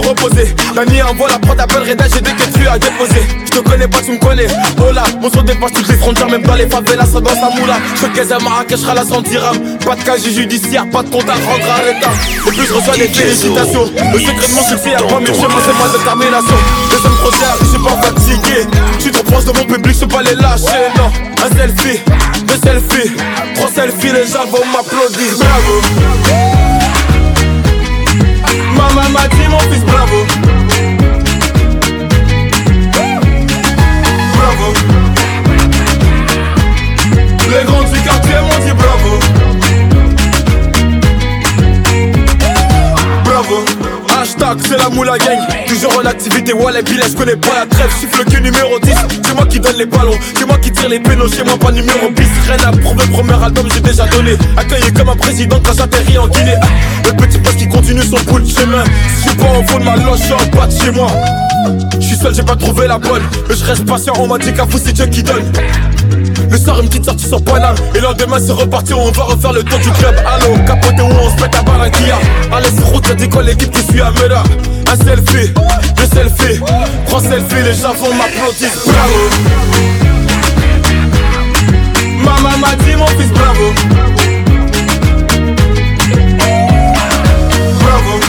de 0.00 0.08
reposer. 0.08 0.54
La 0.74 0.84
nuit 0.84 1.02
envoie 1.02 1.28
la 1.28 1.38
prod 1.38 1.58
appelle 1.58 1.88
Reda 1.88 2.04
j'ai 2.12 2.20
des 2.20 2.32
questions 2.32 2.70
à 2.70 2.78
déposer 2.78 3.22
Je 3.46 3.50
te 3.50 3.58
connais 3.60 3.88
pas 3.88 3.98
tu 4.04 4.12
me 4.12 4.18
connais. 4.18 4.46
Oh 4.78 4.92
là, 4.92 5.04
mon 5.20 5.30
son 5.30 5.42
dépasse 5.42 5.72
toutes 5.72 5.88
les 5.88 5.96
frontières 5.96 6.28
Même 6.28 6.42
dans 6.42 6.54
les 6.54 6.68
favelas, 6.68 7.06
ça 7.06 7.20
dans 7.20 7.30
sa 7.30 7.50
moula. 7.56 7.76
Je 8.00 8.06
caisse 8.08 8.30
à 8.30 8.38
Marrakech, 8.38 8.80
la 8.82 9.04
100 9.04 9.22
dirhams 9.22 9.78
Pas 9.84 9.96
de 9.96 10.02
casier 10.02 10.32
judiciaire, 10.32 10.88
pas 10.90 11.02
de 11.02 11.08
compte 11.10 11.28
à 11.28 11.34
rendre 11.34 11.66
à 11.72 11.82
l'état. 11.84 12.10
Et 12.46 12.50
puis 12.50 12.66
je 12.66 12.72
reçois 12.72 12.96
des 12.96 13.08
félicitations. 13.08 13.90
Le 14.12 14.18
secret 14.18 14.48
de 14.48 14.54
mon 14.54 14.68
succès 14.68 14.94
à 14.94 14.98
3000 14.98 15.34
chemins 15.34 15.62
c'est 15.64 15.78
ma 15.82 15.98
détermination 15.98 16.58
Les 16.90 17.06
hommes 17.06 17.18
prochains, 17.18 17.54
je 17.60 17.66
suis 17.66 17.78
pas 17.78 18.02
fatigué. 18.02 18.66
Je 18.98 19.02
suis 19.02 19.12
trop 19.12 19.24
proche 19.24 19.44
de 19.44 19.52
mon 19.52 19.64
public, 19.64 19.94
je 19.94 20.00
peux 20.00 20.08
pas 20.08 20.22
les 20.22 20.34
lâcher 20.34 20.92
Non, 20.96 21.10
un 21.44 21.56
selfie, 21.56 22.00
deux 22.46 22.60
selfies 22.62 23.12
Trois 23.54 23.70
selfies, 23.70 24.12
les 24.12 24.26
gens 24.26 24.46
vont 24.50 24.64
m'applaudir. 24.72 25.32
Bravo 25.38 26.85
Maman 28.76 29.08
m'a 29.10 29.28
dit 29.28 29.48
mon 29.48 29.58
fils 29.70 29.84
bravo. 29.84 30.26
Bravo. 34.36 34.72
Les 37.50 37.64
grands 37.64 37.82
du 37.82 38.00
quartier 38.02 38.34
m'ont 38.42 38.64
dit 38.64 38.72
bravo. 38.72 39.18
Bravo 43.24 43.75
Hashtag 44.36 44.58
c'est 44.68 44.76
la 44.76 44.88
moula 44.90 45.14
Toujours 45.66 45.98
en 45.98 46.06
activité, 46.06 46.52
les 46.52 46.82
billets, 46.82 47.08
je 47.08 47.16
connais 47.16 47.36
pas 47.36 47.60
la 47.60 47.66
trêve. 47.66 47.90
Siffle 47.98 48.24
que 48.24 48.38
numéro 48.38 48.78
10, 48.80 48.94
c'est 49.24 49.34
moi 49.34 49.46
qui 49.46 49.60
donne 49.60 49.76
les 49.76 49.86
ballons. 49.86 50.18
C'est 50.36 50.46
moi 50.46 50.58
qui 50.58 50.70
tire 50.72 50.88
les 50.88 51.00
pénaux, 51.00 51.28
chez 51.28 51.42
moi 51.44 51.56
pas 51.58 51.72
numéro 51.72 52.10
bis 52.10 52.26
Rien 52.46 52.68
à 52.68 52.72
prouver, 52.72 53.06
premier 53.12 53.42
album 53.42 53.66
j'ai 53.72 53.80
déjà 53.80 54.04
donné. 54.06 54.36
Accueilli 54.56 54.92
comme 54.92 55.08
un 55.08 55.16
président 55.16 55.60
quand 55.64 55.76
j'atterris 55.76 56.18
en 56.18 56.28
Guinée. 56.28 56.56
Le 57.04 57.12
petit 57.12 57.38
poste 57.38 57.56
qui 57.56 57.68
continue 57.68 58.02
son 58.02 58.18
bout 58.30 58.40
de 58.40 58.48
chemin. 58.48 58.84
Si 58.84 59.24
je 59.24 59.28
suis 59.28 59.38
pas 59.38 59.58
au 59.58 59.62
fond 59.66 59.78
de 59.78 59.84
ma 59.84 59.96
loge, 59.96 60.18
je 60.18 60.24
suis 60.24 60.32
en 60.34 60.56
bas 60.56 60.66
de 60.66 60.72
chez 60.72 60.90
moi. 60.90 61.08
Je 61.98 62.06
suis 62.06 62.16
seul, 62.16 62.34
j'ai 62.34 62.42
pas 62.42 62.56
trouvé 62.56 62.86
la 62.86 62.98
bonne. 62.98 63.22
Mais 63.48 63.54
je 63.54 63.64
reste 63.64 63.86
patient, 63.86 64.14
on 64.18 64.26
m'a 64.26 64.38
dit 64.38 64.52
qu'à 64.52 64.64
vous 64.64 64.78
c'est 64.78 64.92
Dieu 64.92 65.06
qui 65.06 65.22
donne 65.22 65.50
le 66.56 66.64
soir 66.64 66.80
une 66.80 66.88
petite 66.88 67.04
sortie 67.04 67.26
sur 67.26 67.42
Paname 67.42 67.76
Et 67.94 67.98
le 67.98 68.04
lendemain 68.04 68.38
c'est 68.40 68.52
reparti 68.52 68.94
on 68.94 69.10
va 69.10 69.24
refaire 69.24 69.52
le 69.52 69.62
tour 69.62 69.78
du 69.78 69.90
club. 69.90 70.14
Allô 70.26 70.56
capoté 70.66 71.02
où 71.02 71.06
on 71.06 71.30
se 71.30 71.42
met 71.42 71.54
à 71.54 71.62
Barranquilla 71.62 72.18
Allez 72.52 72.70
sur 72.76 72.86
route 72.86 73.14
des 73.14 73.28
quoi 73.28 73.42
l'équipe 73.42 73.70
qui 73.70 73.82
suit 73.82 74.00
à 74.00 74.10
Meda 74.10 74.42
Un 74.90 74.96
selfie, 75.04 75.52
deux 75.96 76.06
selfies, 76.06 76.60
trois 77.06 77.20
selfies 77.20 77.62
Les 77.62 77.74
gens 77.74 77.92
vont 77.94 78.14
m'applaudir 78.14 78.70
Bravo. 78.86 79.20
Maman 82.24 82.58
m'a 82.58 82.74
dit 82.84 82.96
mon 82.96 83.06
fils 83.06 83.30
bravo. 83.30 83.72
Bravo. 87.80 88.20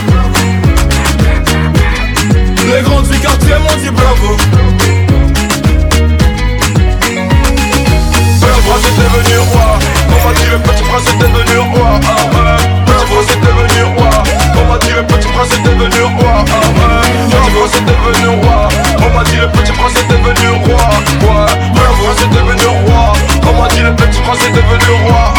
Les 2.74 2.82
grands 2.82 3.02
du 3.02 3.08
m'ont 3.08 3.82
dit 3.82 3.90
bravo 3.90 4.97
prince 8.68 8.84
est 8.84 8.96
devenu 9.00 9.38
roi. 9.50 9.78
On 10.08 10.28
m'a 10.28 10.34
dit 10.34 10.46
le 10.50 10.58
petit 10.58 10.82
prince 10.82 11.08
est 11.08 11.18
devenu 11.18 11.58
roi 11.58 12.00
Petit 12.86 13.04
prince 13.08 13.30
est 13.32 13.40
devenu 13.40 13.82
roi. 13.96 14.10
On 14.56 14.72
m'a 14.72 14.78
dit 14.78 14.92
le 14.94 15.02
petit 15.06 15.28
prince 15.28 15.52
est 15.54 15.62
devenu 15.62 16.02
roi 16.02 16.44
Petit 17.30 17.50
prince 17.56 17.74
est 17.74 17.86
devenu 17.88 18.28
roi. 18.42 18.68
On 18.98 19.16
m'a 19.16 19.24
dit 19.24 19.36
le 19.36 19.48
petit 19.48 19.72
prince 19.72 19.96
est 19.96 20.08
devenu 20.08 20.48
roi 20.64 20.82
Ouais, 21.24 21.48
petit 21.74 21.96
prince 22.02 22.22
est 22.22 22.34
devenu 22.34 22.66
roi. 22.86 23.12
On 23.48 23.62
m'a 23.62 23.68
dit 23.68 23.80
le 23.80 23.94
petit 23.94 24.20
prince 24.20 24.44
est 24.46 24.50
devenu 24.50 25.08
roi 25.08 25.34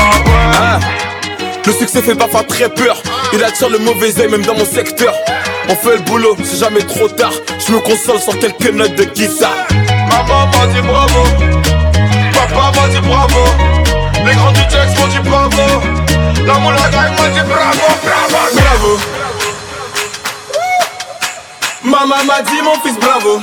le 1.66 1.74
succès 1.74 2.02
fait 2.02 2.16
parfois 2.16 2.42
très 2.42 2.68
peur, 2.68 3.00
il 3.32 3.44
attire 3.44 3.70
le 3.70 3.78
mauvais 3.78 4.20
oeil 4.20 4.28
même 4.28 4.44
dans 4.44 4.56
mon 4.56 4.66
secteur. 4.66 5.14
On 5.68 5.76
fait 5.76 5.98
le 5.98 6.02
boulot, 6.02 6.36
c'est 6.44 6.58
jamais 6.58 6.82
trop 6.82 7.08
tard, 7.08 7.34
je 7.60 7.74
me 7.74 7.80
console 7.80 8.18
sans 8.20 8.32
quelques 8.32 8.74
notes 8.74 8.96
de 8.96 9.04
guitare. 9.04 9.68
Ma 10.10 10.24
maman 10.24 10.74
dit 10.74 10.82
bravo, 10.82 11.20
papa 12.54 12.88
dit 12.90 13.00
bravo. 13.02 13.44
Les 14.26 14.36
grands 14.36 14.52
du 14.52 14.62
texte 14.68 14.98
m'ont 15.00 15.08
dit 15.08 15.20
bravo. 15.30 15.82
L'amour, 16.46 16.72
la 16.72 16.90
gagne 16.90 17.14
m'ont 17.16 17.34
dit 17.34 17.46
bravo, 17.48 17.88
bravo, 18.04 18.40
bravo. 18.54 19.00
Maman 21.84 22.24
m'a 22.26 22.42
dit 22.42 22.62
mon 22.64 22.76
fils 22.82 23.00
bravo. 23.00 23.42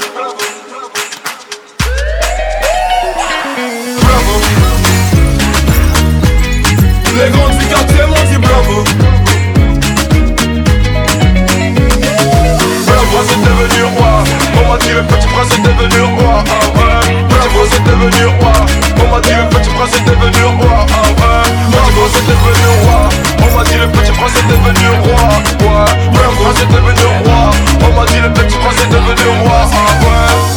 Bravo. 4.02 4.40
Les 7.16 7.30
grands 7.30 7.48
du 7.48 7.66
quartier 7.66 8.06
m'ont 8.06 8.30
dit 8.30 8.38
bravo. 8.38 8.84
Bravo, 12.86 13.18
c'est 13.28 13.40
devenu 13.42 13.84
roi 13.96 14.15
m'a 14.76 14.84
dit 14.84 14.92
le 14.92 15.02
petit 15.02 15.26
prince 15.28 15.52
est 15.52 15.62
devenu 15.62 16.02
roi, 16.20 16.44
ah 16.44 16.50
ouais. 16.76 17.24
Petit 17.28 17.48
prince 17.48 17.72
est 17.76 17.84
devenu 17.88 18.26
roi. 18.40 18.52
On 19.00 19.14
m'a 19.14 19.20
dit 19.20 19.30
le 19.30 19.48
petit 19.48 19.70
prince 19.70 19.96
est 19.96 20.04
devenu 20.04 20.44
roi, 20.60 20.86
ah 20.90 21.08
ouais. 21.16 21.48
Petit 21.72 21.92
prince 21.96 22.16
est 22.16 22.26
devenu 22.28 22.68
roi. 22.84 23.08
On 23.40 23.56
m'a 23.56 23.64
dit 23.64 23.78
le 23.78 23.88
petit 23.88 24.12
prince 24.12 24.36
est 24.36 24.48
devenu 24.48 24.88
roi, 25.00 25.20
ouais. 25.64 25.92
Petit 26.12 26.36
prince 26.42 26.60
est 26.60 26.70
devenu 26.74 27.04
roi. 27.24 27.40
On 27.80 28.00
m'a 28.00 28.06
dit 28.06 28.20
le 28.20 28.30
petit 28.32 28.56
prince 28.56 28.78
est 28.82 28.90
devenu 28.92 29.26
roi, 29.44 29.60
ah 29.64 29.76
ouais. 30.04 30.55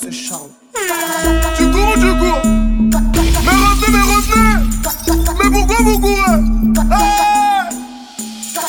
c'est 0.00 0.12
Charles. 0.12 0.50
Tu 1.56 1.70
cours 1.70 1.94
ou 1.94 2.00
tu 2.00 2.18
cours. 2.18 2.40
Mais 3.44 3.52
revenez, 3.52 3.92
mais 3.92 4.02
revenez 4.02 5.42
Mais 5.42 5.50
pourquoi 5.50 5.76
vous 5.80 5.98
courez? 5.98 6.40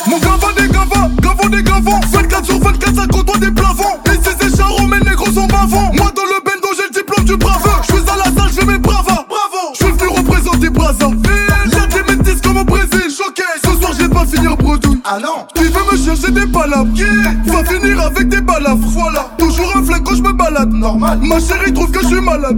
Mon 0.08 0.18
gavin 0.18 0.52
des 0.56 0.68
gavins, 0.68 1.10
gavin 1.20 1.48
des 1.48 1.62
gavins. 1.62 2.00
24 2.12 2.44
sur 2.44 2.58
24, 2.60 2.94
ça 2.94 3.06
côtoie 3.06 3.38
des 3.38 3.50
plafonds 3.50 3.98
Et 4.06 4.14
si 4.22 4.30
c'est 4.38 4.56
charron, 4.56 4.86
mes 4.86 5.00
négros 5.00 5.32
sont 5.32 5.46
bavants 5.46 5.90
Moi 5.94 6.12
dans 6.14 6.24
le 6.24 6.44
bendo, 6.44 6.68
j'ai 6.76 6.84
le 6.84 6.90
diplôme 6.94 7.24
du 7.24 7.36
brave 7.36 7.82
Je 7.88 7.94
suis 7.94 8.02
à 8.08 8.16
la 8.16 8.24
salle, 8.24 8.50
j'ai 8.54 8.64
mes 8.64 8.78
bravas. 8.78 9.26
Bravo! 9.28 9.72
Je 9.72 9.84
suis 9.84 9.92
venu 9.92 10.08
représenter 10.18 10.70
Brazzaville. 10.70 11.20
J'ai 11.64 12.02
des 12.02 12.16
métis 12.16 12.40
comme 12.40 12.58
au 12.58 12.64
Brésil, 12.64 13.10
choqué. 13.10 13.42
Ce 13.64 13.70
soir, 13.80 13.92
j'ai 13.98 14.08
pas 14.08 14.24
finir 14.26 14.56
bredouille. 14.56 15.00
Ah 15.04 15.18
non. 15.20 15.46
Tu 15.54 15.64
veux 15.64 15.92
me 15.92 15.96
chercher 15.96 16.30
des 16.30 16.46
palabres? 16.46 16.96
Yeah. 16.96 17.34
Va 17.46 17.64
finir 17.64 18.00
avec 18.00 18.28
des 18.28 18.40
balafres, 18.40 18.78
voilà. 18.90 19.25
Ma 21.26 21.40
chérie 21.40 21.72
trouve 21.72 21.90
que 21.90 22.00
je 22.02 22.06
suis 22.06 22.20
malade. 22.20 22.56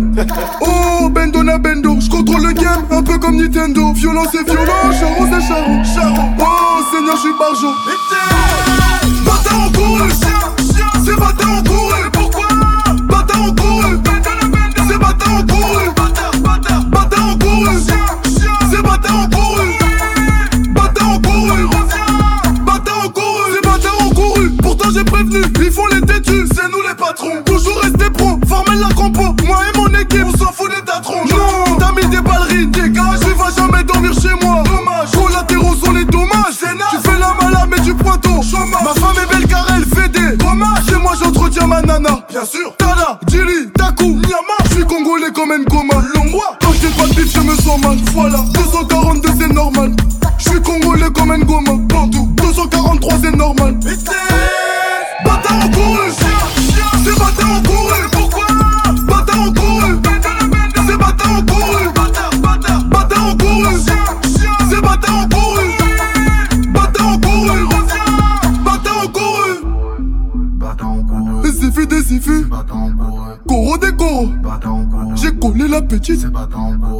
Oh, 0.60 1.08
Bendona 1.08 1.56
Bendo, 1.58 1.98
je 2.00 2.10
contrôle 2.10 2.42
le 2.42 2.52
game, 2.52 2.84
un 2.90 3.02
peu 3.02 3.18
comme 3.18 3.36
Nintendo. 3.36 3.92
Violence 3.94 4.34
et 4.34 4.44
violent, 4.44 4.92
charo 4.92 5.26
c'est 5.30 5.46
charo. 5.48 6.20
Oh, 6.38 6.82
Seigneur, 6.92 7.16
je 7.16 7.20
suis 7.20 7.32
barjo. 7.38 8.37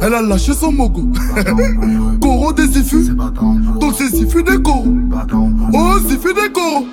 Elle 0.01 0.13
a 0.13 0.21
lâché 0.21 0.53
son 0.53 0.71
mogo. 0.71 1.03
Coro 2.21 2.53
des 2.53 2.77
ifus. 2.79 3.09
Donc 3.79 3.93
c'est 3.97 4.09
Zifu 4.15 4.43
des 4.43 4.61
Coro. 4.61 4.85
Oh, 5.73 5.99
Zifu 6.07 6.33
des 6.33 6.51
Coro. 6.51 6.85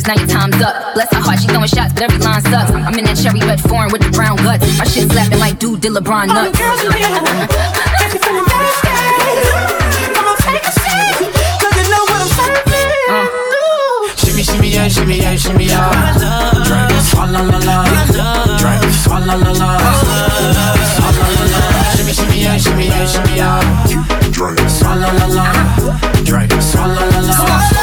years, 0.00 0.06
now 0.06 0.20
your 0.20 0.28
time's 0.28 0.62
up. 0.62 0.94
Bless 0.94 1.12
her 1.12 1.20
heart, 1.20 1.40
she 1.40 1.46
throwing 1.46 1.68
shots, 1.68 1.92
but 1.92 2.02
every 2.02 2.18
line 2.18 2.42
sucks. 2.42 2.70
I'm 2.70 2.94
in 2.98 3.04
that 3.04 3.16
cherry 3.16 3.40
red 3.40 3.60
foreign 3.60 3.92
with 3.92 4.02
the 4.02 4.10
brown 4.10 4.36
guts. 4.36 4.66
My 4.78 4.84
shit 4.84 5.10
slapping 5.10 5.38
like 5.38 5.58
dude, 5.58 5.80
did 5.80 5.92
LeBron 5.92 6.28
nuts. 6.28 6.38
All 6.38 6.50
the 6.50 6.58
girls 6.58 6.82
you 6.82 6.90
feeling 8.20 8.46
thirsty. 8.48 8.88
Come 10.14 10.26
on, 10.26 10.36
take 10.40 10.64
a 10.64 10.72
seat, 10.72 11.20
you 11.20 11.84
know 11.90 12.04
what 12.08 12.20
I'm 12.20 12.28
uh. 12.28 12.38
serving. 12.38 12.92
Uh. 13.10 13.48
Shimmy, 14.40 14.70
yeah, 14.70 14.88
shimmy, 14.88 15.18
yeah, 15.18 15.36
shimmy, 15.36 15.66
yeah. 15.66 16.16
Drink, 16.64 16.90
swalla 17.04 17.44
la 17.44 17.58
la. 17.60 17.84
Drink, 18.56 18.82
swalla 19.04 19.36
la 19.36 19.52
la. 19.52 19.78
Swalla 20.96 21.24
la 21.28 21.44
la. 21.44 21.60
la. 21.60 21.84
Shimmy, 21.94 22.12
shimmy, 22.12 22.40
yeah, 22.40 22.56
shimmy, 22.56 22.86
yeah, 22.86 23.06
shimmy, 23.06 23.36
yeah. 23.36 23.60
Drink, 24.32 24.58
swalla 24.64 25.12
la 25.12 25.26
la. 25.28 25.46
Drink, 26.24 26.52
swalla 26.62 27.04
la 27.12 27.20
la. 27.20 27.79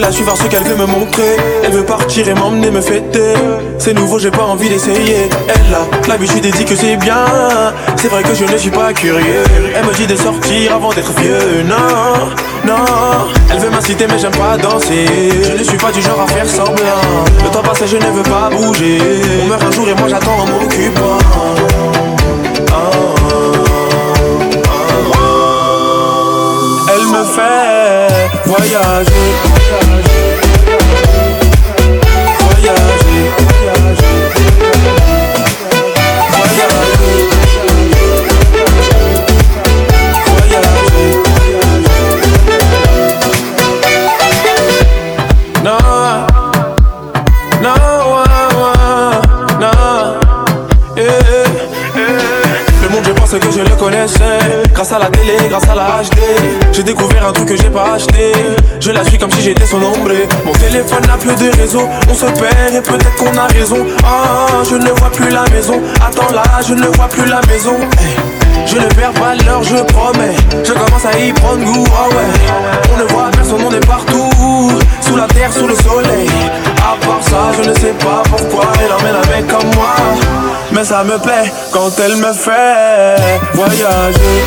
Je 0.00 0.06
la 0.06 0.12
suis 0.12 0.24
ce 0.24 0.46
qu'elle 0.48 0.64
veut 0.64 0.76
me 0.76 0.86
montrer. 0.86 1.36
Elle 1.62 1.72
veut 1.72 1.84
partir 1.84 2.26
et 2.26 2.32
m'emmener 2.32 2.70
me 2.70 2.80
fêter. 2.80 3.34
C'est 3.78 3.92
nouveau, 3.92 4.18
j'ai 4.18 4.30
pas 4.30 4.44
envie 4.44 4.70
d'essayer. 4.70 5.28
Elle 5.46 5.74
a 5.74 6.08
l'habitude 6.08 6.42
et 6.46 6.50
dit 6.50 6.64
que 6.64 6.74
c'est 6.74 6.96
bien. 6.96 7.26
C'est 7.96 8.08
vrai 8.08 8.22
que 8.22 8.34
je 8.34 8.46
ne 8.50 8.56
suis 8.56 8.70
pas 8.70 8.94
curieux. 8.94 9.44
Elle 9.74 9.84
me 9.84 9.92
dit 9.92 10.06
de 10.06 10.16
sortir 10.16 10.74
avant 10.74 10.88
d'être 10.94 11.12
vieux. 11.20 11.64
Non, 11.68 12.30
non. 12.66 12.82
Elle 13.52 13.58
veut 13.58 13.68
m'inciter, 13.68 14.06
mais 14.08 14.18
j'aime 14.18 14.30
pas 14.30 14.56
danser. 14.56 15.04
Je 15.44 15.58
ne 15.58 15.62
suis 15.62 15.76
pas 15.76 15.92
du 15.92 16.00
genre 16.00 16.22
à 16.22 16.26
faire 16.28 16.48
semblant. 16.48 17.04
Le 17.44 17.50
temps 17.50 17.60
passé, 17.60 17.86
je 17.86 17.98
ne 17.98 18.10
veux 18.10 18.22
pas 18.22 18.48
bouger. 18.48 18.96
On 19.42 19.48
meurt 19.48 19.62
un 19.62 19.70
jour 19.70 19.86
et 19.86 19.94
moi 19.94 20.08
j'attends 20.08 20.38
en 20.38 20.46
m'occupant. 20.46 21.18
Elle 26.88 27.06
me 27.06 27.24
fait. 27.24 27.79
Voyager. 28.50 30.09
Son 59.70 59.82
ombre. 59.82 60.10
Mon 60.44 60.52
téléphone 60.52 61.06
n'a 61.06 61.16
plus 61.16 61.34
de 61.36 61.50
réseau. 61.56 61.88
On 62.08 62.14
se 62.14 62.26
perd 62.26 62.74
et 62.74 62.80
peut-être 62.80 63.14
qu'on 63.16 63.36
a 63.38 63.46
raison. 63.46 63.86
Ah, 64.04 64.62
je 64.68 64.74
ne 64.74 64.90
vois 64.90 65.10
plus 65.10 65.30
la 65.30 65.44
maison. 65.50 65.80
Attends 66.06 66.32
là, 66.34 66.42
je 66.66 66.74
ne 66.74 66.86
vois 66.86 67.08
plus 67.08 67.26
la 67.26 67.40
maison. 67.46 67.76
Je 68.66 68.76
ne 68.76 68.86
perds 68.94 69.12
pas 69.12 69.36
l'heure, 69.36 69.62
je 69.62 69.76
promets. 69.92 70.34
Je 70.64 70.72
commence 70.72 71.04
à 71.04 71.16
y 71.18 71.32
prendre 71.32 71.64
goût, 71.64 71.86
ah 71.96 72.08
ouais. 72.08 72.26
On 72.92 72.96
ne 72.98 73.04
voit 73.12 73.30
personne, 73.32 73.62
on 73.64 73.72
est 73.72 73.86
partout. 73.86 74.72
Sous 75.00 75.16
la 75.16 75.26
terre, 75.28 75.52
sous 75.52 75.66
le 75.66 75.76
soleil. 75.76 76.28
À 76.78 76.96
part 77.06 77.22
ça, 77.22 77.52
je 77.56 77.62
ne 77.68 77.74
sais 77.74 77.94
pas 78.04 78.22
pourquoi 78.24 78.64
elle 78.82 78.92
emmène 78.92 79.20
mec 79.30 79.46
comme 79.46 79.70
moi. 79.74 79.94
Mais 80.72 80.84
ça 80.84 81.04
me 81.04 81.18
plaît 81.18 81.52
quand 81.72 81.90
elle 82.04 82.16
me 82.16 82.32
fait 82.32 83.38
voyager. 83.54 84.44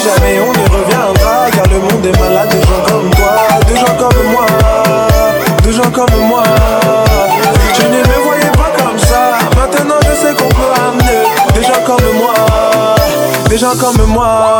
Jamais 0.00 0.38
on 0.40 0.52
y 0.52 0.66
reviendra 0.68 1.50
Car 1.52 1.66
le 1.70 1.78
monde 1.80 2.04
est 2.06 2.18
malade 2.20 2.48
de 2.54 2.60
gens 2.60 2.82
comme 2.86 3.10
toi 3.10 3.36
De 3.68 3.74
gens 3.74 3.96
comme 3.98 4.26
moi 4.30 4.46
De 5.64 5.72
gens 5.72 5.90
comme 5.90 6.20
moi. 6.28 6.42
Tu 7.74 7.84
ne 7.86 7.98
me 7.98 8.24
voyais 8.24 8.52
pas 8.52 8.72
comme 8.78 8.98
ça 8.98 9.38
Maintenant 9.56 9.96
je 10.02 10.14
sais 10.14 10.34
qu'on 10.34 10.48
peut 10.48 10.72
amener 10.86 11.24
Des 11.54 11.62
gens 11.62 11.82
comme 11.84 12.16
moi 12.18 12.34
Des 13.48 13.58
gens 13.58 13.76
comme 13.80 14.06
moi 14.06 14.55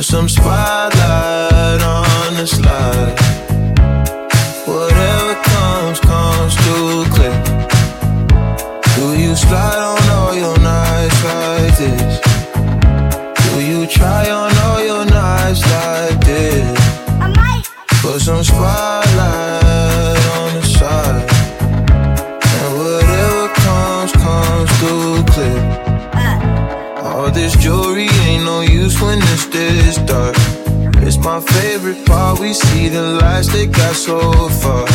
put 0.00 0.06
some 0.06 0.28
spotlight 0.30 1.82
on 1.82 2.34
the 2.34 2.46
slide. 2.46 3.14
Whatever 4.66 5.34
comes, 5.42 6.00
comes 6.00 6.54
too 6.64 7.04
clear. 7.12 7.38
Do 8.96 9.20
you 9.22 9.36
slide 9.36 9.82
on 9.92 10.02
all 10.16 10.34
your 10.34 10.58
nights 10.60 11.22
like 11.22 11.76
this? 11.76 12.20
Do 13.44 13.60
you 13.60 13.86
try 13.86 14.30
on 14.30 14.56
all 14.64 14.82
your 14.82 15.04
nights 15.04 15.60
like 15.70 16.18
this? 16.24 16.78
I 17.20 17.28
might 17.36 17.64
put 18.00 18.20
some 18.22 18.42
spotlight 18.42 18.89
my 31.40 31.52
favorite 31.60 32.06
part. 32.06 32.40
We 32.40 32.52
see 32.52 32.88
the 32.88 33.02
lights 33.20 33.48
they 33.48 33.66
got 33.66 33.94
so 33.94 34.20
far. 34.60 34.86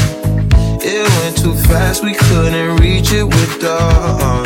It 0.82 1.04
went 1.18 1.38
too 1.38 1.56
fast, 1.68 2.04
we 2.04 2.14
couldn't 2.14 2.78
reach 2.78 3.12
it 3.12 3.24
with 3.24 3.62
the. 3.62 3.78
Uh, 3.80 4.44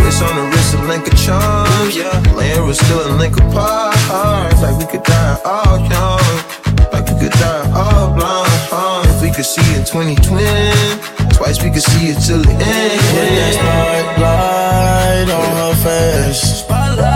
wrist 0.00 0.22
on 0.22 0.34
the 0.36 0.44
wrist, 0.50 0.74
a 0.74 0.82
link 0.86 1.06
of 1.06 1.16
charms. 1.18 1.96
Yeah, 1.96 2.34
laying 2.34 2.66
was 2.66 2.78
still 2.78 3.00
a 3.06 3.12
link 3.16 3.36
apart. 3.36 3.96
Like 4.62 4.78
we 4.78 4.86
could 4.86 5.04
die 5.04 5.38
all 5.44 5.78
young, 5.78 6.26
like 6.92 7.06
we 7.10 7.20
could 7.20 7.32
die 7.32 7.70
all 7.74 8.14
blind. 8.14 8.46
If 9.10 9.22
we 9.22 9.30
could 9.30 9.46
see 9.46 9.68
in 9.74 9.84
2020, 9.84 11.34
twice 11.34 11.62
we 11.62 11.70
could 11.70 11.82
see 11.82 12.08
it 12.10 12.18
till 12.26 12.42
the 12.42 12.52
end. 12.52 13.00
Put 13.12 13.28
that 13.38 13.54
spotlight 13.58 15.28
on 15.30 15.50
her 15.56 15.74
face. 15.84 17.15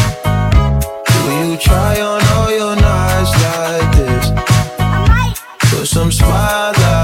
Try 1.71 2.01
on 2.01 2.21
all 2.35 2.51
your 2.51 2.75
nights 2.75 3.33
like 3.45 3.95
this? 3.95 4.25
Put 5.71 5.87
some 5.87 6.11
spotlight 6.11 7.00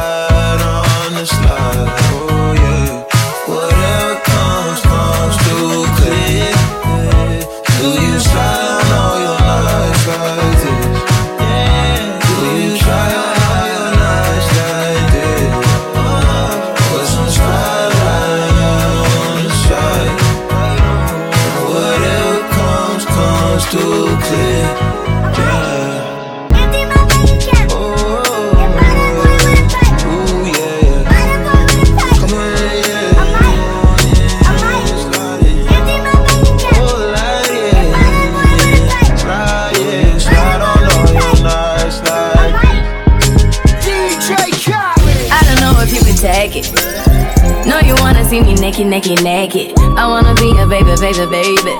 see 48.37 48.53
me 48.53 48.59
naked, 48.59 48.87
naked, 48.87 49.23
naked. 49.23 49.79
I 49.97 50.07
wanna 50.07 50.35
be 50.35 50.51
a 50.57 50.67
baby, 50.67 50.93
baby, 50.99 51.25
baby. 51.29 51.75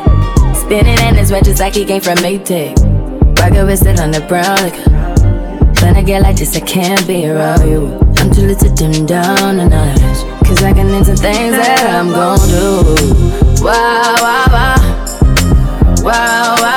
Spinning 0.56 1.00
in 1.08 1.16
his 1.16 1.32
red 1.32 1.46
just 1.46 1.60
like 1.60 1.76
he 1.76 1.86
came 1.86 2.02
from 2.02 2.18
Maytag. 2.18 2.76
Rocket 3.40 3.66
with 3.66 3.86
it 3.86 4.00
on 4.00 4.12
the 4.12 4.22
brown. 4.22 4.58
Like, 4.58 4.78
when 5.82 5.96
I 5.96 6.02
get 6.02 6.22
like 6.22 6.38
this, 6.38 6.56
I 6.56 6.62
can't 6.62 7.06
be 7.06 7.28
around 7.28 7.68
you. 7.68 8.00
I'm 8.18 8.32
too 8.32 8.48
little 8.48 8.70
to 8.70 8.76
dim 8.76 9.06
down 9.06 9.58
notch. 9.58 10.00
Cause 10.46 10.64
I 10.64 10.74
can 10.74 10.88
into 10.88 11.16
things 11.16 11.56
that 11.58 11.90
I'm 11.90 12.10
gon' 12.10 12.40
do. 12.50 13.64
Wow, 13.64 14.16
wow, 14.26 14.46
wow. 14.56 14.98
Wow, 16.04 16.56
wow, 16.62 16.77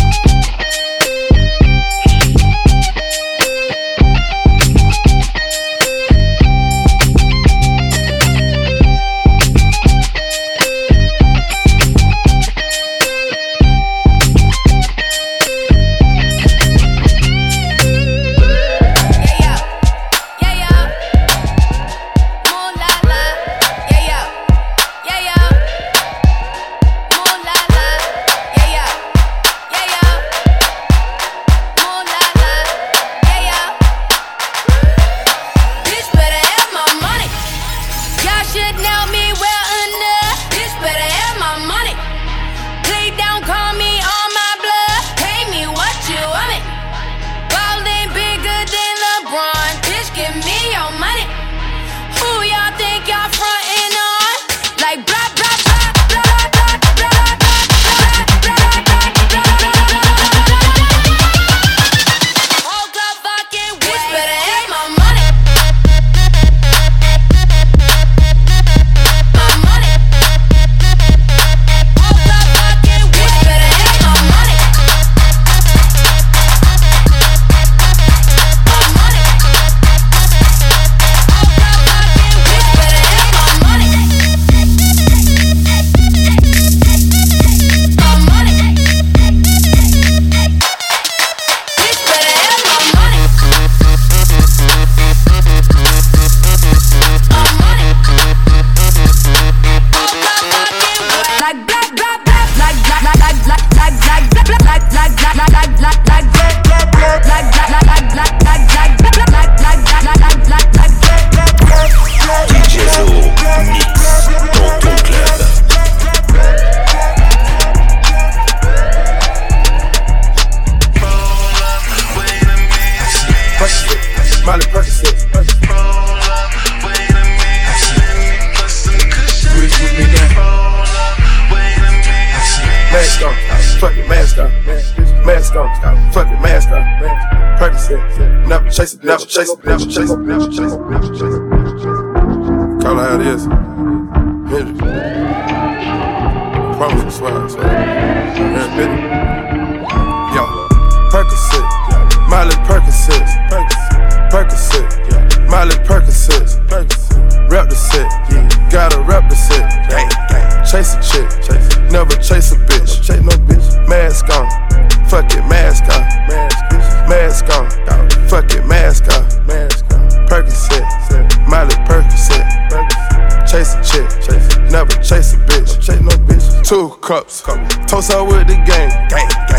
Two 176.71 176.87
cups, 177.01 177.43
toast 177.91 178.15
out 178.15 178.31
with 178.31 178.47
the 178.47 178.55
gang, 178.63 178.87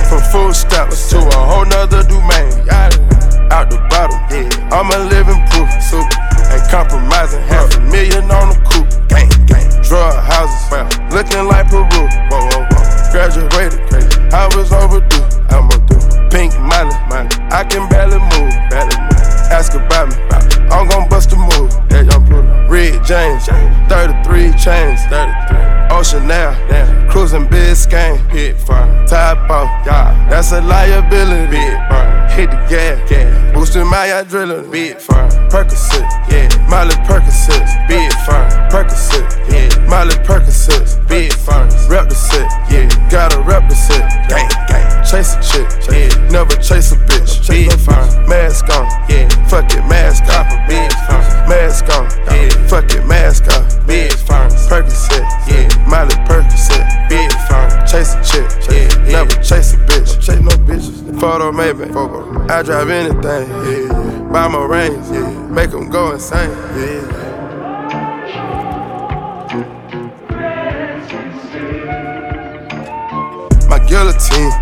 from 0.09 0.25
full 0.33 0.49
stops 0.55 1.11
to 1.11 1.21
a 1.21 1.41
whole 1.45 1.67
nother 1.67 2.01
domain, 2.09 2.49
out 3.53 3.69
the 3.69 3.77
bottom, 3.93 4.17
I'm 4.73 4.89
a 4.89 4.97
living 5.13 5.37
proof, 5.53 5.69
ain't 6.49 6.65
compromising, 6.73 7.45
half 7.53 7.69
a 7.77 7.81
million 7.93 8.25
on 8.33 8.49
the 8.49 8.57
coupe, 8.65 8.89
drug 9.85 10.17
houses, 10.25 10.73
looking 11.13 11.45
like 11.53 11.69
Peru, 11.69 11.85
graduated, 13.13 13.77
I 14.33 14.49
was 14.57 14.73
overdue, 14.73 15.21
I'm 15.53 15.69
a 15.69 15.77
pink 16.33 16.57
Molly, 16.65 16.97
I 17.53 17.61
can 17.69 17.93
barely 17.93 18.25
move, 18.33 18.57
barely 18.73 18.97
move, 18.97 19.53
ask 19.53 19.75
about 19.75 20.09
me, 20.09 20.17
I'm 20.73 20.89
gon' 20.89 21.11
bust 21.11 21.31
a 21.33 21.37
move, 21.37 21.77
that 21.93 22.09
young 22.09 22.25
Pluto, 22.25 22.62
Red 22.73 23.05
James, 23.05 23.45
33 23.45 24.57
chains, 24.57 25.05
33. 25.13 25.93
Ocean 25.93 26.27
now, 26.27 26.57
cruising 27.11 27.47
Biscayne, 27.49 28.17
pit 28.31 28.57
fire, 28.59 29.07
top 29.07 29.51
off, 29.51 29.69
yeah, 29.85 30.27
that's 30.31 30.53
a 30.53 30.63
liability, 30.63 31.51
big 31.51 31.77
fire, 31.91 32.29
hit 32.31 32.51
the 32.51 32.57
gas, 32.71 33.11
gas, 33.11 33.53
boosting 33.53 33.87
my 33.87 34.07
adrenaline, 34.07 34.73
big 34.73 34.99
fire, 34.99 35.29
Percocet, 35.51 36.09
yeah, 36.33 36.49
Miley 36.67 36.95
Percocet, 37.05 37.69
big 37.89 38.11
fire, 38.25 38.49
Percocet, 38.71 39.29
yeah, 39.53 39.87
Miley 39.87 40.15
Percocet, 40.25 41.07
big 41.07 41.31
fire, 41.31 41.69
rep 41.91 42.09
the 42.09 42.15
set, 42.15 42.49
yeah, 42.71 42.89
gotta 43.11 43.39
rep 43.43 43.69
the 43.69 43.75
set, 43.75 44.01
gang, 44.31 44.49
gang, 44.69 45.05
chase 45.05 45.37
a 45.37 45.43
chick, 45.43 45.69
yeah, 45.93 46.31
never 46.31 46.57
chase 46.57 46.93
a 46.93 46.97
bitch, 46.97 47.47
big 47.47 47.71
fire, 47.81 48.27
mask 48.27 48.65
on, 48.71 48.87
yeah, 49.11 49.29
fuck 49.47 49.71
it, 49.71 49.87
mask 49.87 50.25
off, 50.33 50.49
big 50.67 50.91
fire, 51.05 51.49
mask 51.49 51.85
on, 51.93 52.09
yeah, 52.35 52.62
fuck 52.69 52.91
it, 52.93 53.07
mask 53.07 53.47
off, 53.49 53.87
big 53.87 54.13
fire, 54.13 54.49
Percocet, 54.69 55.23
yeah, 55.49 55.69
Miley 55.89 56.15
Percocet, 56.27 57.09
big 57.09 57.31
fire, 57.49 57.87
chase 57.87 58.15
a 58.15 58.23
chick, 58.25 58.49
yeah, 58.71 58.89
never 59.13 59.43
chase 59.43 59.75
a 59.75 59.77
bitch, 59.79 60.21
chase 60.21 60.41
no 60.41 60.51
bitches, 60.67 61.21
photo 61.21 61.53
maybe, 61.53 61.85
I 62.51 62.63
drive 62.63 62.91
anything, 62.91 63.23
yeah, 63.23 64.29
buy 64.33 64.49
my 64.49 64.65
rings, 64.65 65.11
yeah, 65.11 65.29
make 65.49 65.71
them 65.71 65.91
go 65.91 66.13
insane, 66.13 66.51
yeah. 66.77 67.19
My 73.69 73.79
guillotine, 73.87 74.53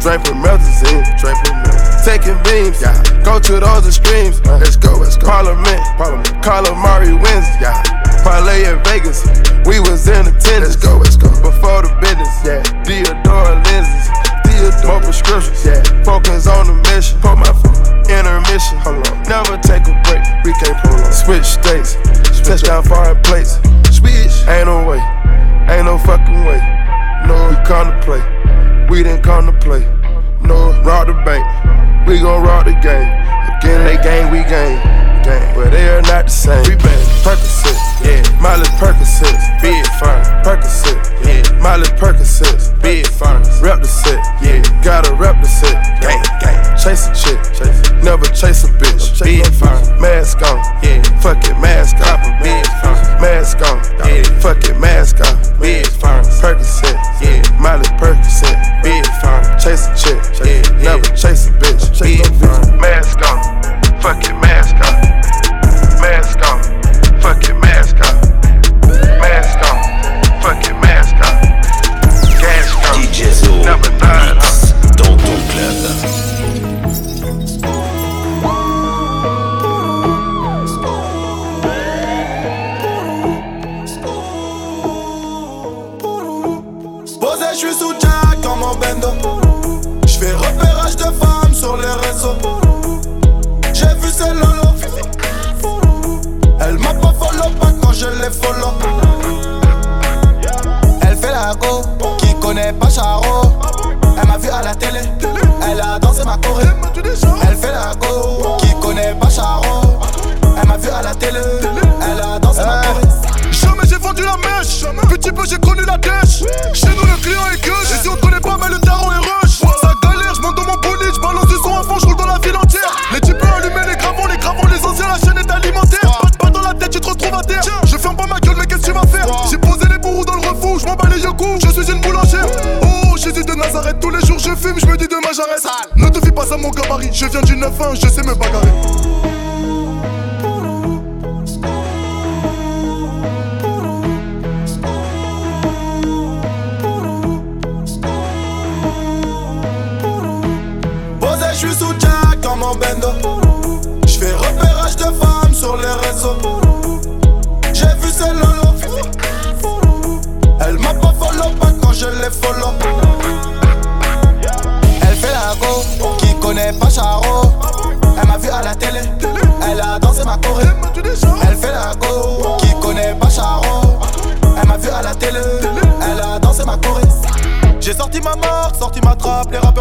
drink 0.00 0.26
from 0.26 0.42
melazine, 0.42 1.04
drink 1.20 1.38
from 1.46 1.65
Taking 2.06 2.38
beams, 2.46 2.80
yeah. 2.80 2.94
Go 3.26 3.40
to 3.42 3.58
those 3.58 3.82
extremes, 3.82 4.38
uh-huh. 4.46 4.62
let's 4.62 4.76
go, 4.76 4.94
let's 4.94 5.18
go. 5.18 5.26
Parliament, 5.26 5.82
Parliament. 5.98 6.30
Calamari 6.38 7.10
wins, 7.10 7.50
yeah. 7.58 7.82
Parlay 8.22 8.62
in 8.62 8.78
Vegas, 8.86 9.26
we 9.66 9.82
was 9.82 10.06
in 10.06 10.22
attendance. 10.22 10.78
Let's 10.78 10.78
go, 10.78 11.02
let's 11.02 11.16
go. 11.18 11.26
Before 11.42 11.82
the 11.82 11.90
business, 11.98 12.30
yeah. 12.46 12.62
Theodore 12.86 13.58
lenses, 13.66 14.06
Theodore 14.46 14.86
more 14.86 15.02
prescriptions, 15.02 15.66
yeah. 15.66 15.82
Focus 16.06 16.46
on 16.46 16.70
the 16.70 16.78
mission, 16.94 17.18
put 17.18 17.42
my 17.42 17.50
foot 17.50 17.74
intermission. 18.06 18.78
Hold 18.86 19.02
on, 19.02 19.26
never 19.26 19.58
take 19.58 19.82
a 19.90 19.94
break. 20.06 20.22
We 20.46 20.54
can't 20.62 20.78
pull 20.86 21.02
on. 21.02 21.10
Switch 21.10 21.58
states, 21.58 21.98
touchdown 22.46 22.86
foreign 22.86 23.18
plates. 23.26 23.58
Switch, 23.90 24.46
ain't 24.46 24.70
no 24.70 24.86
way, 24.86 25.02
ain't 25.74 25.90
no 25.90 25.98
fucking 26.06 26.46
way. 26.46 26.62
No, 27.26 27.34
we 27.50 27.58
come 27.66 27.90
to 27.90 27.98
play, 28.06 28.22
we 28.86 29.02
didn't 29.02 29.26
come 29.26 29.50
to 29.50 29.54
play. 29.58 29.82
No, 30.46 30.70
rob 30.86 31.08
the 31.08 31.14
bank, 31.26 31.42
we 32.06 32.20
gon' 32.20 32.42
rob 32.42 32.64
the 32.64 32.72
game. 32.78 33.10
Again, 33.58 33.84
they 33.84 33.96
gang, 34.02 34.30
we 34.30 34.42
gang. 34.44 34.78
Gang, 35.24 35.54
but 35.54 35.70
they 35.70 35.88
are 35.88 36.02
not 36.02 36.26
the 36.26 36.30
same. 36.30 36.62
We 36.64 36.76
bang 36.76 37.06
Percocet, 37.26 37.74
yeah. 38.06 38.22
Miley 38.40 38.70
Percocet, 38.78 39.34
big 39.60 39.84
fine. 39.98 40.22
Percocet, 40.44 41.02
yeah. 41.26 41.42
Miley 41.60 41.88
Percocet, 41.98 42.80
big 42.80 43.06
fine. 43.06 43.42
Rep 43.60 43.82
the 43.82 43.88
set, 43.88 44.22
yeah. 44.40 44.62
Gotta 44.84 45.12
rep 45.14 45.40
the 45.42 45.48
set, 45.48 45.74
gang, 46.00 46.22
gang. 46.40 46.62
Chase 46.78 47.08
a 47.08 47.14
chick, 47.14 47.38
chase. 47.58 47.90
never 48.04 48.26
chase 48.26 48.62
a 48.64 48.68
bitch. 48.78 49.22
Big 49.22 49.44
fine. 49.54 50.00
Mask 50.00 50.40
on, 50.42 50.58
yeah. 50.84 51.02
Fuck 51.20 51.44
it, 51.44 51.58
mask 51.58 51.96
off. 52.06 52.35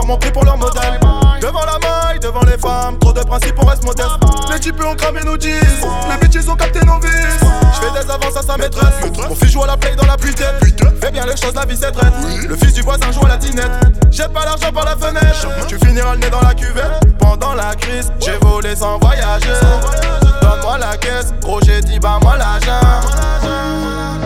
leur 0.06 0.16
montrer 0.16 0.32
pour 0.32 0.46
leur 0.46 0.58
modèle. 0.58 1.00
Devant 1.42 1.66
la 1.66 1.80
maille, 1.80 2.20
devant 2.20 2.44
les 2.46 2.58
femmes, 2.58 2.98
trop 3.00 3.14
de 3.14 3.22
principes, 3.22 3.56
on 3.62 3.66
reste 3.66 3.84
modeste. 3.84 4.10
Les 4.52 4.60
types 4.60 4.82
ont 4.84 4.96
cramé 4.96 5.22
nos 5.24 5.40
jeans, 5.40 5.60
les 6.10 6.28
bitches 6.28 6.48
ont 6.48 6.56
capté 6.56 6.80
nos 6.86 7.00
vies. 7.00 7.10
J'fais 7.74 8.04
des 8.04 8.10
avances 8.12 8.38
à 8.38 8.42
sa 8.42 8.58
maîtresse, 8.58 8.94
mon 9.28 9.36
fils 9.36 9.52
joue 9.52 9.64
à 9.64 9.68
la 9.68 9.78
play 9.78 9.96
dans 9.96 10.06
la 10.06 10.18
pluie 10.18 10.34
Fais 11.02 11.12
bien 11.12 11.26
les 11.26 11.38
choses, 11.38 11.54
la 11.56 11.66
vie 11.66 11.78
c'est. 11.78 11.92
Le 12.48 12.56
fils 12.56 12.74
du 12.74 12.82
voisin 12.82 13.12
joue 13.12 13.26
à 13.26 13.30
la 13.30 13.38
dinette. 13.38 13.72
Jette 14.12 14.34
pas 14.34 14.46
l'argent 14.46 14.72
par 14.72 14.86
la 14.86 14.96
fenêtre, 14.96 15.48
tu 15.68 15.78
finiras 15.78 16.14
le 16.14 16.20
nez 16.20 16.30
dans 16.30 16.42
la 16.42 16.54
cuvette. 16.54 17.18
Pendant 17.20 17.54
la 17.54 17.76
crise, 17.76 18.12
j'ai 18.20 18.38
volé 18.42 18.76
sans 18.76 18.98
voyager. 19.00 19.50
Donne-moi 20.42 20.78
la 20.78 20.98
caisse, 20.98 21.34
gros 21.42 21.60
j'ai 21.66 21.82
dit 21.82 22.00
bah 22.00 22.20
moi 22.22 22.38
la 22.38 22.60
jambe. 22.66 24.25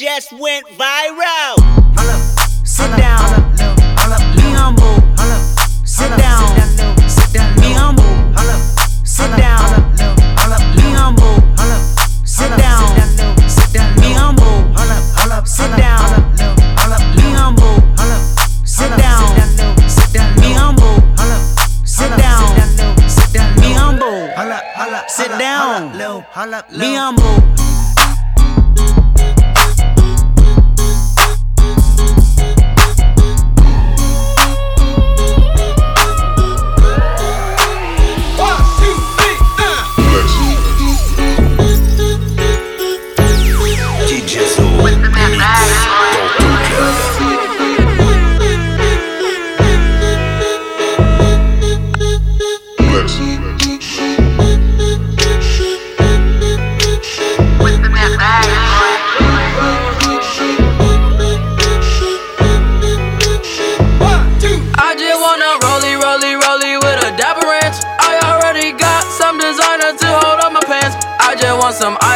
just 0.00 0.32
went 0.32 0.66
viral. 0.68 0.99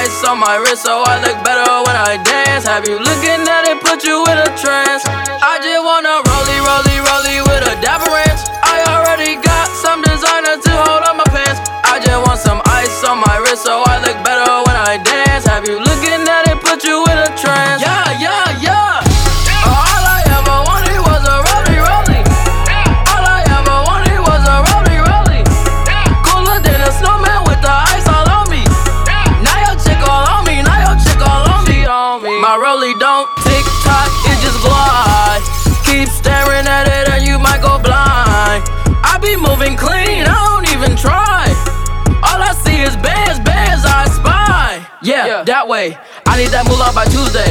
ice 0.05 0.25
on 0.25 0.39
my 0.39 0.57
wrist 0.57 0.85
so 0.85 1.03
I 1.07 1.17
look 1.25 1.39
better 1.45 1.65
when 1.87 1.97
I 1.97 2.21
dance. 2.23 2.65
Have 2.67 2.87
you 2.89 2.99
looking 2.99 3.43
at 3.49 3.65
it, 3.71 3.81
put 3.81 4.05
you 4.05 4.21
in 4.31 4.37
a 4.37 4.51
trance? 4.61 5.03
I 5.07 5.61
just 5.65 5.81
wanna 5.81 6.24
that 45.65 45.71
way. 45.71 45.97
I 46.29 46.37
need 46.37 46.53
that 46.53 46.69
moolah 46.69 46.93
by 46.93 47.09
Tuesday. 47.09 47.49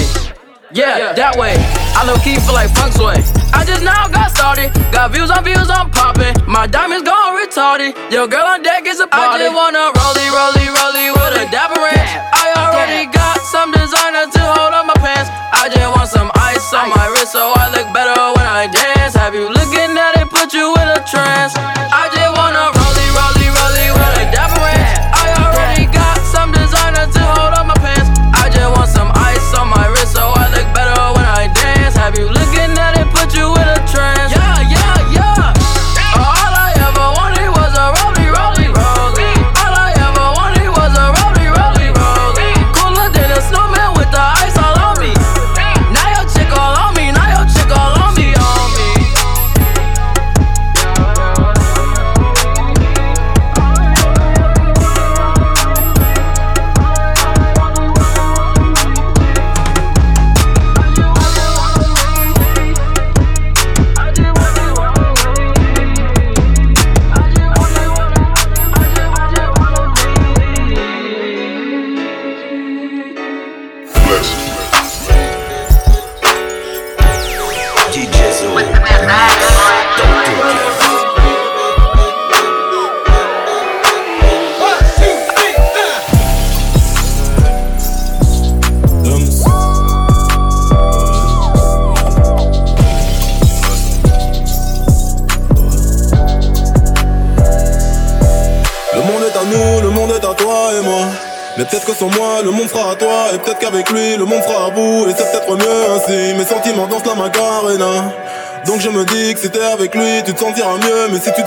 Yeah, 0.70 0.98
yeah, 0.98 1.14
that 1.18 1.34
way. 1.34 1.58
I 1.98 2.06
low 2.06 2.18
key 2.22 2.38
feel 2.46 2.54
like 2.54 2.70
funk 2.78 2.94
sway. 2.94 3.18
I 3.54 3.66
just 3.66 3.82
now 3.82 4.06
got 4.06 4.30
started. 4.30 4.70
Got 4.94 5.18
views 5.18 5.34
on 5.34 5.42
views, 5.42 5.66
I'm 5.66 5.90
popping. 5.90 6.34
My 6.46 6.70
diamonds 6.70 7.06
gone 7.06 7.34
retarded. 7.42 7.98
Yo, 8.14 8.30
girl 8.30 8.46
on 8.46 8.62
deck 8.62 8.86
is 8.86 9.02
a 9.02 9.10
party. 9.10 9.42
I 9.42 9.50
just 9.50 9.58
wanna 9.58 9.90
rollie, 9.98 10.30
rollie, 10.30 10.70
rollie 10.70 11.10
with 11.10 11.42
a 11.42 11.46
dapper 11.50 11.82
in. 11.82 12.06
I 12.38 12.54
already 12.54 13.10
got 13.10 13.42
some 13.50 13.74
designer 13.74 14.30
to 14.30 14.42
hold 14.46 14.78
on 14.78 14.86
my 14.86 14.98
pants. 15.02 15.34
I 15.50 15.74
just 15.74 15.90
want 15.90 16.10
some 16.10 16.30
ice 16.38 16.70
on 16.74 16.94
my 16.94 17.06
wrist 17.18 17.34
so 17.34 17.50
I 17.50 17.74
look 17.74 17.90
better 17.98 18.14
when 18.38 18.46
I 18.46 18.70
dance. 18.70 19.18
Have 19.18 19.34
you 19.34 19.50
looking 19.50 19.98
at 19.98 20.22
it? 20.22 20.30
Put 20.30 20.54
you 20.54 20.70
in 20.70 20.88
a 20.90 21.02
trance. 21.10 21.58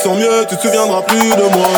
Tu 0.03 0.09
mieux, 0.15 0.47
tu 0.49 0.57
te 0.57 0.63
souviendras 0.63 1.03
plus 1.03 1.31
de 1.31 1.57
moi. 1.57 1.69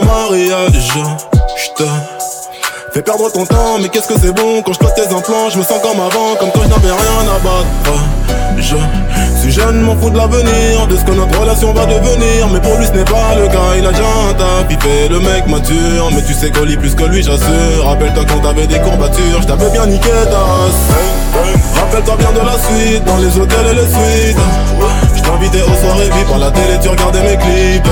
De 0.00 0.04
mariage 0.04 0.88
J'te 1.56 1.84
Fais 2.92 3.02
perdre 3.02 3.30
ton 3.30 3.44
temps, 3.44 3.78
mais 3.80 3.88
qu'est-ce 3.88 4.08
que 4.08 4.18
c'est 4.18 4.32
bon 4.32 4.62
Quand 4.62 4.72
je 4.72 4.78
passe 4.78 4.94
tes 4.94 5.14
implants, 5.14 5.50
je 5.50 5.58
me 5.58 5.62
sens 5.62 5.80
comme 5.82 6.00
avant 6.00 6.34
Comme 6.38 6.50
quand 6.52 6.62
je 6.62 6.68
n'avais 6.68 6.92
rien 6.92 7.20
à 7.28 7.38
battre. 7.38 8.00
Je 8.56 9.40
suis 9.40 9.52
jeune, 9.52 9.80
m'en 9.82 9.94
fous 9.96 10.08
de 10.08 10.16
l'avenir 10.16 10.86
De 10.88 10.96
ce 10.96 11.04
que 11.04 11.10
notre 11.12 11.38
relation 11.38 11.72
va 11.74 11.84
devenir. 11.84 12.48
Mais 12.52 12.60
pour 12.60 12.76
lui 12.78 12.86
ce 12.86 12.92
n'est 12.92 13.04
pas 13.04 13.34
le 13.38 13.48
cas, 13.48 13.76
il 13.78 13.86
a 13.86 13.90
déjà 13.90 14.04
un 14.04 14.80
fait 14.80 15.08
le 15.08 15.20
mec 15.20 15.46
mature, 15.46 16.10
mais 16.14 16.22
tu 16.22 16.32
sais 16.32 16.50
qu'on 16.50 16.64
lit 16.64 16.76
plus 16.76 16.94
que 16.94 17.04
lui 17.04 17.22
j'assure. 17.22 17.84
Rappelle-toi 17.84 18.24
quand 18.28 18.40
t'avais 18.40 18.66
des 18.66 18.78
courbatures, 18.80 19.42
je 19.42 19.46
t'avais 19.46 19.70
bien 19.70 19.86
niqué 19.86 20.08
ta 20.08 20.38
race. 20.38 20.84
Rappelle-toi 21.74 22.16
bien 22.16 22.32
de 22.32 22.46
la 22.46 22.58
suite, 22.58 23.04
dans 23.04 23.18
les 23.18 23.38
hôtels 23.38 23.66
et 23.70 23.74
les 23.74 23.88
suites. 23.88 24.38
Je 25.16 25.22
t'invitais 25.22 25.62
aux 25.62 25.80
soirées 25.80 26.10
VIP, 26.10 26.34
à 26.34 26.38
la 26.38 26.50
télé 26.50 26.78
tu 26.80 26.88
regardais 26.88 27.22
mes 27.22 27.36
clips 27.36 27.88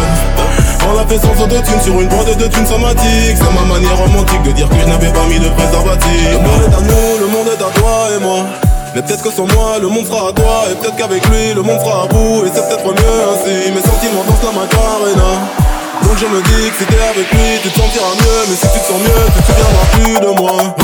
on 0.89 0.95
l'a 0.95 1.05
fait 1.07 1.19
sans 1.19 1.39
autotune 1.43 1.81
sur 1.83 2.01
une 2.01 2.09
bande 2.09 2.35
de 2.37 2.47
thunes 2.47 2.67
somatiques 2.67 3.37
C'est 3.37 3.53
ma 3.55 3.63
manière 3.73 3.97
romantique 3.97 4.43
de 4.43 4.53
dire 4.53 4.69
que 4.69 4.77
je 4.81 4.87
n'avais 4.87 5.13
pas 5.13 5.25
mis 5.27 5.39
de 5.39 5.49
préservatif. 5.49 6.33
Le 6.33 6.39
monde 6.39 6.63
est 6.63 6.75
à 6.75 6.81
nous, 6.81 7.19
le 7.21 7.27
monde 7.27 7.49
est 7.49 7.63
à 7.63 7.71
toi 7.81 8.09
et 8.17 8.21
moi. 8.21 8.47
Mais 8.95 9.03
peut-être 9.03 9.23
que 9.23 9.31
sans 9.31 9.47
moi, 9.47 9.79
le 9.81 9.89
monde 9.89 10.07
fera 10.07 10.29
à 10.29 10.33
toi. 10.33 10.65
Et 10.71 10.75
peut-être 10.77 10.97
qu'avec 10.97 11.27
lui, 11.27 11.53
le 11.55 11.63
monde 11.63 11.81
fera 11.81 12.03
à 12.05 12.07
vous. 12.11 12.45
Et 12.47 12.51
c'est 12.55 12.63
peut-être 12.69 12.87
mieux 12.87 13.25
ainsi. 13.33 13.71
Mes 13.73 13.83
sentiments 13.83 14.25
dansent 14.29 14.45
la 14.45 14.53
macarena 14.53 15.49
Donc 16.03 16.17
je 16.19 16.27
me 16.27 16.41
dis 16.43 16.71
que 16.71 16.77
si 16.79 16.85
t'es 16.87 17.03
avec 17.03 17.31
lui, 17.33 17.59
tu 17.63 17.71
te 17.71 17.81
sentiras 17.81 18.15
mieux. 18.21 18.45
Mais 18.49 18.57
si 18.57 18.69
tu 18.69 18.79
te 18.79 18.85
sens 18.87 19.01
mieux, 19.01 19.27
tu 19.35 19.41
te 19.43 19.47
souviendras 19.51 19.87
plus 19.93 20.19
de 20.21 20.31
moi. 20.41 20.57
Oh 20.79 20.83